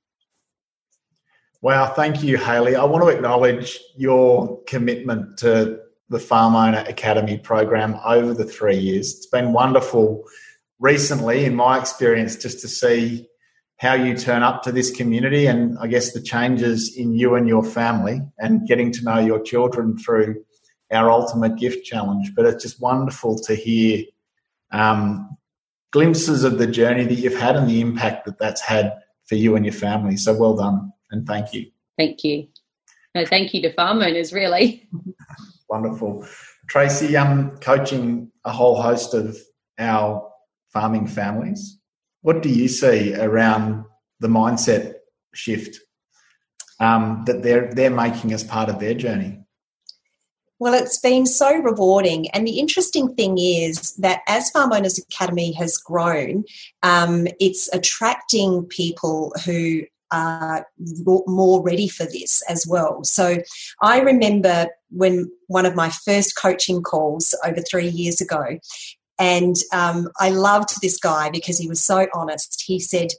[1.61, 2.75] Wow, thank you, Hayley.
[2.75, 5.79] I want to acknowledge your commitment to
[6.09, 9.15] the Farm Owner Academy program over the three years.
[9.15, 10.23] It's been wonderful
[10.79, 13.27] recently, in my experience, just to see
[13.77, 17.47] how you turn up to this community and I guess the changes in you and
[17.47, 20.43] your family and getting to know your children through
[20.91, 22.33] our ultimate gift challenge.
[22.35, 24.03] But it's just wonderful to hear
[24.71, 25.35] um,
[25.91, 28.93] glimpses of the journey that you've had and the impact that that's had
[29.25, 30.17] for you and your family.
[30.17, 31.71] So well done and thank you.
[31.97, 32.47] Thank you.
[33.15, 34.87] No, thank you to farm owners, really.
[35.69, 36.27] Wonderful.
[36.69, 39.37] Tracy, I'm coaching a whole host of
[39.79, 40.29] our
[40.71, 41.77] farming families
[42.27, 43.85] what do you see around
[44.19, 44.95] the mindset
[45.33, 45.79] shift
[46.81, 49.39] um, that they're they're making as part of their journey?
[50.59, 52.29] Well, it's been so rewarding.
[52.31, 56.43] And the interesting thing is that as Farm Owners Academy has grown,
[56.83, 60.67] um, it's attracting people who are
[61.27, 63.03] more ready for this as well.
[63.03, 63.37] So
[63.81, 68.59] I remember when one of my first coaching calls over three years ago,
[69.19, 72.63] and um, I loved this guy because he was so honest.
[72.65, 73.09] He said,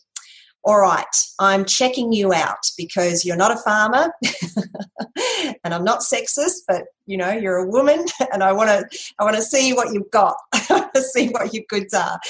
[0.64, 1.04] all right,
[1.38, 4.12] I'm checking you out because you're not a farmer
[5.64, 9.24] and I'm not sexist, but you know, you're a woman and I want to, I
[9.24, 10.36] want to see what you've got,
[10.96, 12.20] see what your goods are.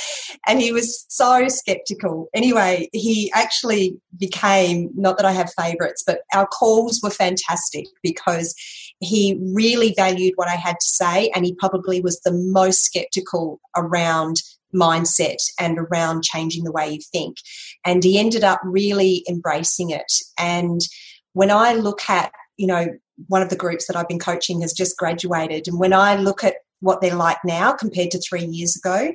[0.46, 2.28] And he was so skeptical.
[2.34, 8.54] Anyway, he actually became, not that I have favorites, but our calls were fantastic because
[9.00, 13.60] he really valued what I had to say and he probably was the most skeptical
[13.76, 14.42] around
[14.74, 17.36] mindset and around changing the way you think.
[17.84, 20.12] And he ended up really embracing it.
[20.38, 20.80] And
[21.32, 22.88] when I look at, you know,
[23.26, 26.44] one of the groups that I've been coaching has just graduated, and when I look
[26.44, 29.12] at what they're like now compared to three years ago,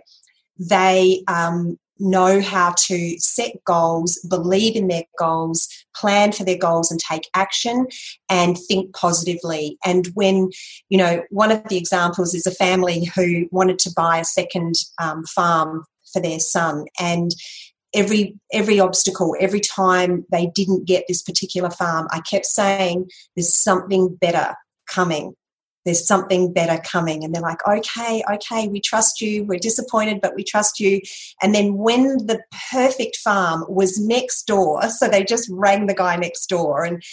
[0.59, 6.91] they um, know how to set goals, believe in their goals, plan for their goals
[6.91, 7.87] and take action
[8.29, 9.77] and think positively.
[9.85, 10.49] And when,
[10.89, 14.75] you know, one of the examples is a family who wanted to buy a second
[14.99, 17.31] um, farm for their son and
[17.93, 23.53] every every obstacle every time they didn't get this particular farm i kept saying there's
[23.53, 24.55] something better
[24.87, 25.33] coming
[25.85, 27.23] there's something better coming.
[27.23, 29.43] And they're like, okay, okay, we trust you.
[29.43, 31.01] We're disappointed, but we trust you.
[31.41, 36.15] And then when the perfect farm was next door, so they just rang the guy
[36.15, 37.03] next door and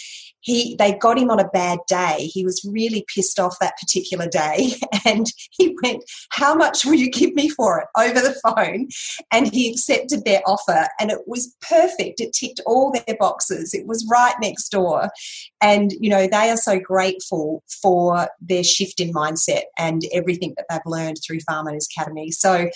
[0.41, 2.29] he they got him on a bad day.
[2.33, 4.73] He was really pissed off that particular day,
[5.05, 8.89] and he went, "How much will you give me for it?" over the phone,
[9.31, 12.19] and he accepted their offer, and it was perfect.
[12.19, 13.73] It ticked all their boxes.
[13.73, 15.09] It was right next door,
[15.61, 20.65] and you know they are so grateful for their shift in mindset and everything that
[20.69, 22.31] they've learned through Farm Owners Academy.
[22.31, 22.69] So.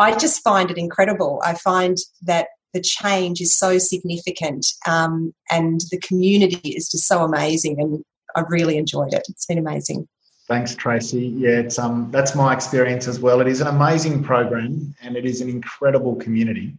[0.00, 1.42] I just find it incredible.
[1.44, 7.24] I find that the change is so significant um, and the community is just so
[7.24, 8.04] amazing and
[8.36, 9.22] I've really enjoyed it.
[9.28, 10.06] It's been amazing.
[10.46, 11.26] Thanks, Tracy.
[11.36, 13.40] Yeah, it's um that's my experience as well.
[13.42, 16.74] It is an amazing program and it is an incredible community.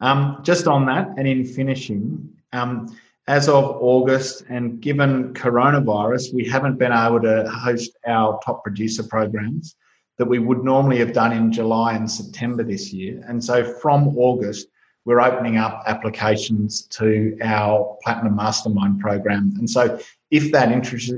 [0.00, 2.96] Um, just on that, and in finishing, um,
[3.28, 9.04] as of August, and given coronavirus, we haven't been able to host our top producer
[9.04, 9.76] programs
[10.18, 13.24] that we would normally have done in July and September this year.
[13.28, 14.66] And so from August,
[15.04, 19.52] we're opening up applications to our Platinum Mastermind program.
[19.58, 19.98] And so,
[20.30, 21.12] if that interest,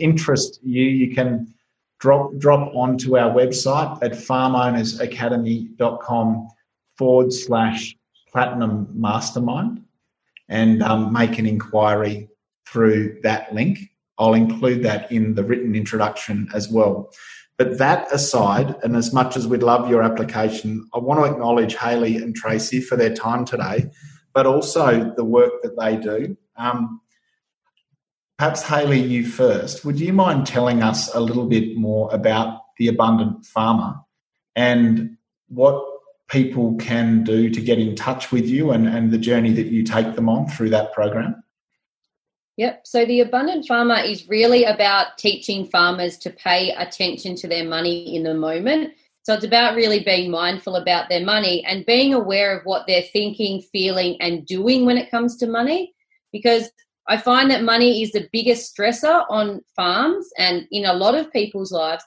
[0.00, 1.52] interests you, you can
[2.00, 6.48] drop drop onto our website at farmownersacademy.com
[6.96, 7.94] forward slash
[8.30, 9.82] platinum mastermind
[10.48, 12.28] and um, make an inquiry
[12.66, 13.78] through that link.
[14.18, 17.10] I'll include that in the written introduction as well.
[17.58, 21.74] But that aside, and as much as we'd love your application, I want to acknowledge
[21.74, 23.90] Hayley and Tracy for their time today,
[24.32, 26.36] but also the work that they do.
[26.56, 27.00] Um,
[28.38, 29.84] perhaps, Hayley, you first.
[29.84, 33.96] Would you mind telling us a little bit more about the Abundant Farmer
[34.54, 35.16] and
[35.48, 35.84] what
[36.28, 39.82] people can do to get in touch with you and, and the journey that you
[39.82, 41.42] take them on through that program?
[42.58, 42.86] Yep.
[42.86, 48.16] So the abundant farmer is really about teaching farmers to pay attention to their money
[48.16, 48.94] in the moment.
[49.22, 53.04] So it's about really being mindful about their money and being aware of what they're
[53.12, 55.94] thinking, feeling, and doing when it comes to money.
[56.32, 56.68] Because
[57.06, 61.32] I find that money is the biggest stressor on farms and in a lot of
[61.32, 62.02] people's lives,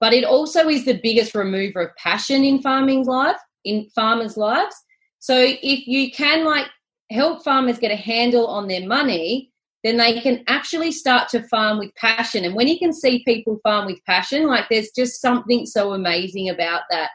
[0.00, 4.74] but it also is the biggest remover of passion in farming life, in farmers' lives.
[5.20, 6.66] So if you can like
[7.12, 9.52] help farmers get a handle on their money,
[9.84, 12.44] then they can actually start to farm with passion.
[12.44, 16.48] And when you can see people farm with passion, like there's just something so amazing
[16.48, 17.10] about that.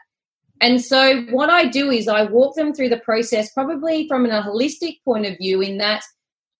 [0.60, 4.42] And so, what I do is I walk them through the process, probably from a
[4.42, 6.04] holistic point of view, in that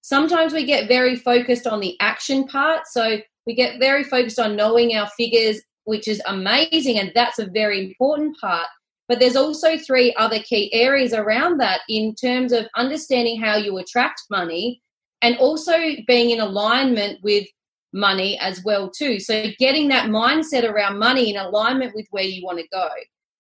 [0.01, 2.87] sometimes we get very focused on the action part.
[2.87, 7.47] So, we get very focused on knowing our figures, which is amazing, and that's a
[7.47, 8.67] very important part.
[9.07, 13.77] But there's also three other key areas around that in terms of understanding how you
[13.77, 14.81] attract money
[15.23, 17.47] and also being in alignment with
[17.93, 19.19] money as well too.
[19.19, 22.89] So getting that mindset around money in alignment with where you want to go.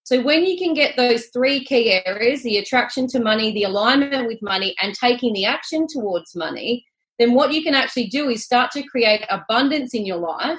[0.02, 4.26] So when you can get those three key areas the attraction to money the alignment
[4.26, 6.84] with money and taking the action towards money
[7.20, 10.58] then what you can actually do is start to create abundance in your life.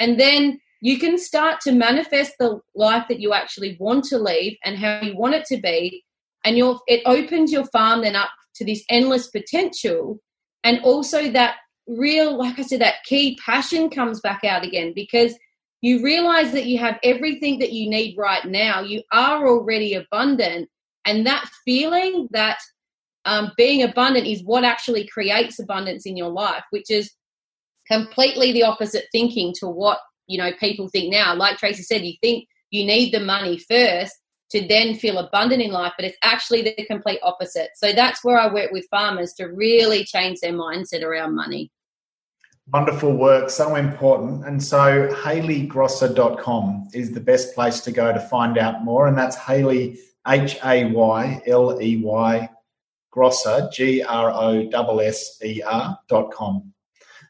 [0.00, 4.56] And then you can start to manifest the life that you actually want to leave
[4.64, 6.04] and how you want it to be.
[6.44, 10.18] And you it opens your farm then up to this endless potential
[10.64, 11.56] and also that
[11.86, 15.34] real like i said that key passion comes back out again because
[15.82, 18.82] you realize that you have everything that you need right now.
[18.82, 20.68] You are already abundant.
[21.06, 22.58] And that feeling that
[23.24, 27.10] um, being abundant is what actually creates abundance in your life which is
[27.86, 31.34] completely the opposite thinking to what you know people think now.
[31.34, 34.14] Like tracy said you think you need the money first
[34.50, 37.70] to then feel abundant in life, but it's actually the complete opposite.
[37.76, 41.70] So that's where I work with farmers to really change their mindset around money.
[42.72, 44.46] Wonderful work, so important.
[44.46, 49.08] And so hayleygrosser.com is the best place to go to find out more.
[49.08, 52.48] And that's Hayley, H A Y L E Y,
[53.10, 56.72] Grosser, G R O S S E R dot com.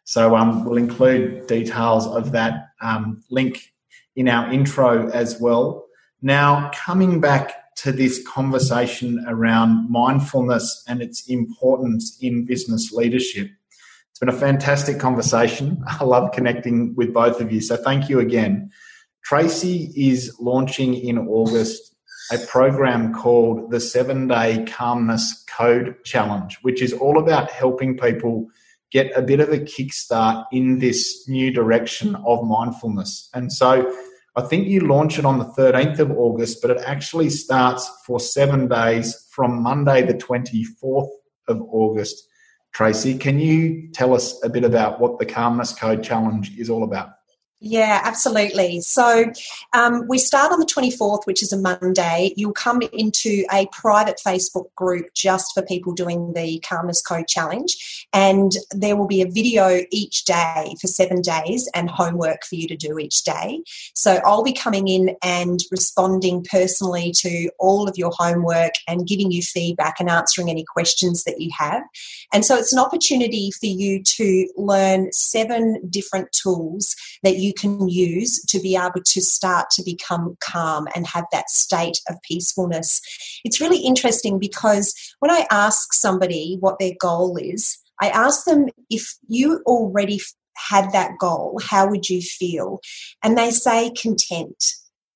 [0.05, 3.73] So um, we'll include details of that um, link
[4.17, 5.87] in our intro as well.
[6.23, 13.49] Now, coming back to this conversation around mindfulness and its importance in business leadership,
[14.11, 15.83] it's been a fantastic conversation.
[15.87, 17.61] I love connecting with both of you.
[17.61, 18.71] So, thank you again.
[19.25, 21.95] Tracy is launching in August
[22.33, 28.47] a program called the Seven Day Calmness Code Challenge, which is all about helping people
[28.93, 33.29] get a bit of a kickstart in this new direction of mindfulness.
[33.35, 33.93] And so,
[34.37, 38.21] I think you launch it on the 13th of August, but it actually starts for
[38.21, 41.11] seven days from Monday, the 24th
[41.49, 42.29] of August.
[42.73, 46.85] Tracy, can you tell us a bit about what the Calmness Code Challenge is all
[46.85, 47.11] about?
[47.63, 48.81] Yeah, absolutely.
[48.81, 49.31] So
[49.75, 52.33] um, we start on the 24th, which is a Monday.
[52.35, 58.09] You'll come into a private Facebook group just for people doing the Calmness Code Challenge.
[58.15, 62.67] And there will be a video each day for seven days and homework for you
[62.67, 63.63] to do each day.
[63.95, 69.31] So I'll be coming in and responding personally to all of your homework and giving
[69.31, 71.83] you feedback and answering any questions that you have.
[72.33, 77.89] And so it's an opportunity for you to learn seven different tools that you can
[77.89, 83.01] use to be able to start to become calm and have that state of peacefulness.
[83.45, 88.67] It's really interesting because when I ask somebody what their goal is, I ask them
[88.89, 90.21] if you already
[90.57, 92.81] had that goal, how would you feel?
[93.23, 94.65] And they say content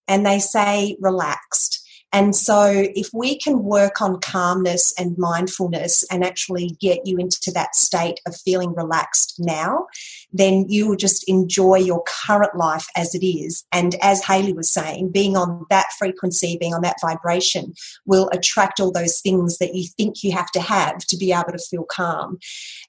[0.08, 1.83] and they say relaxed
[2.14, 7.50] and so, if we can work on calmness and mindfulness and actually get you into
[7.54, 9.86] that state of feeling relaxed now,
[10.32, 13.64] then you will just enjoy your current life as it is.
[13.72, 17.74] And as Hayley was saying, being on that frequency, being on that vibration
[18.06, 21.50] will attract all those things that you think you have to have to be able
[21.50, 22.38] to feel calm.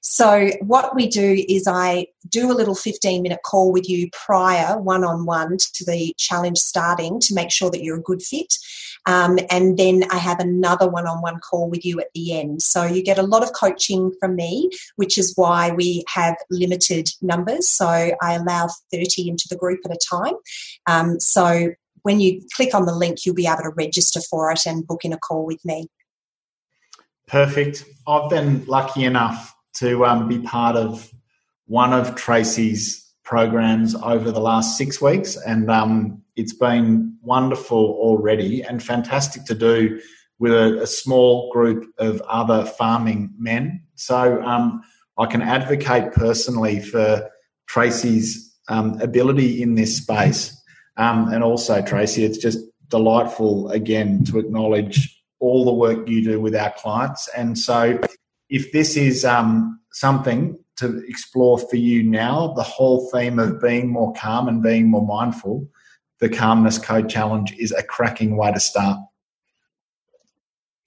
[0.02, 4.78] So, what we do is I do a little 15 minute call with you prior,
[4.78, 8.54] one on one, to the challenge starting to make sure that you're a good fit.
[9.06, 12.62] Um, and then I have another one on one call with you at the end.
[12.62, 17.08] So you get a lot of coaching from me, which is why we have limited
[17.22, 17.68] numbers.
[17.68, 20.34] So I allow 30 into the group at a time.
[20.86, 21.70] Um, so
[22.02, 25.04] when you click on the link, you'll be able to register for it and book
[25.04, 25.88] in a call with me.
[27.26, 27.84] Perfect.
[28.06, 31.10] I've been lucky enough to um, be part of
[31.66, 38.62] one of Tracy's programs over the last six weeks, and um, it's been wonderful already
[38.62, 40.00] and fantastic to do
[40.38, 43.82] with a, a small group of other farming men.
[43.94, 44.82] So um,
[45.18, 47.28] I can advocate personally for
[47.66, 50.60] Tracy's um, ability in this space,
[50.96, 52.58] um, and also Tracy, it's just
[52.88, 57.28] delightful again to acknowledge all the work you do with our clients.
[57.36, 58.00] And so,
[58.48, 63.88] if this is um, something to explore for you now the whole theme of being
[63.88, 65.68] more calm and being more mindful.
[66.20, 68.98] The Calmness Code Challenge is a cracking way to start.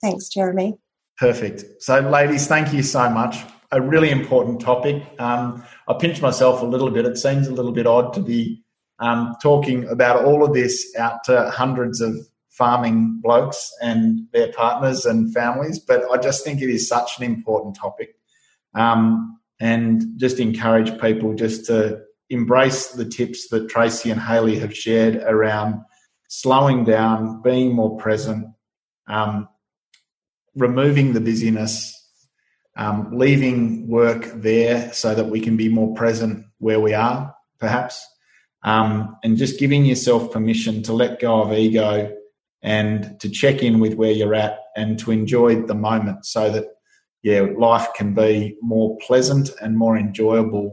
[0.02, 0.78] Thanks, Jeremy.
[1.18, 1.66] Perfect.
[1.82, 3.38] So, ladies, thank you so much.
[3.72, 5.04] A really important topic.
[5.20, 7.06] Um, I pinch myself a little bit.
[7.06, 8.64] It seems a little bit odd to be
[9.00, 12.16] um, talking about all of this out to hundreds of
[12.50, 17.24] farming blokes and their partners and families, but I just think it is such an
[17.24, 18.16] important topic.
[18.76, 24.76] Um, and just encourage people just to embrace the tips that Tracy and Hayley have
[24.76, 25.82] shared around
[26.28, 28.48] slowing down, being more present,
[29.08, 29.48] um,
[30.56, 31.96] removing the busyness,
[32.78, 38.06] um, leaving work there so that we can be more present where we are, perhaps,
[38.64, 42.16] um, and just giving yourself permission to let go of ego
[42.62, 46.66] and to check in with where you're at and to enjoy the moment so that
[47.22, 50.72] yeah, life can be more pleasant and more enjoyable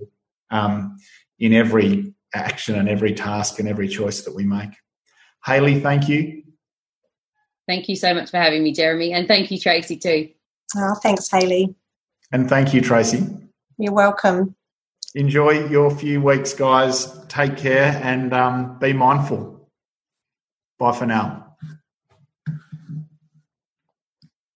[0.51, 0.97] um,
[1.39, 4.71] in every action and every task and every choice that we make.
[5.45, 6.43] Hayley, thank you.
[7.69, 10.31] Thank you so much for having me, Jeremy, and thank you, Tracy, too.
[10.77, 11.75] Oh, thanks, Hayley.
[12.33, 13.27] And thank you, Tracy.
[13.79, 14.55] You're welcome.
[15.15, 17.19] Enjoy your few weeks, guys.
[17.29, 19.69] Take care and um, be mindful.
[20.79, 21.45] Bye for now.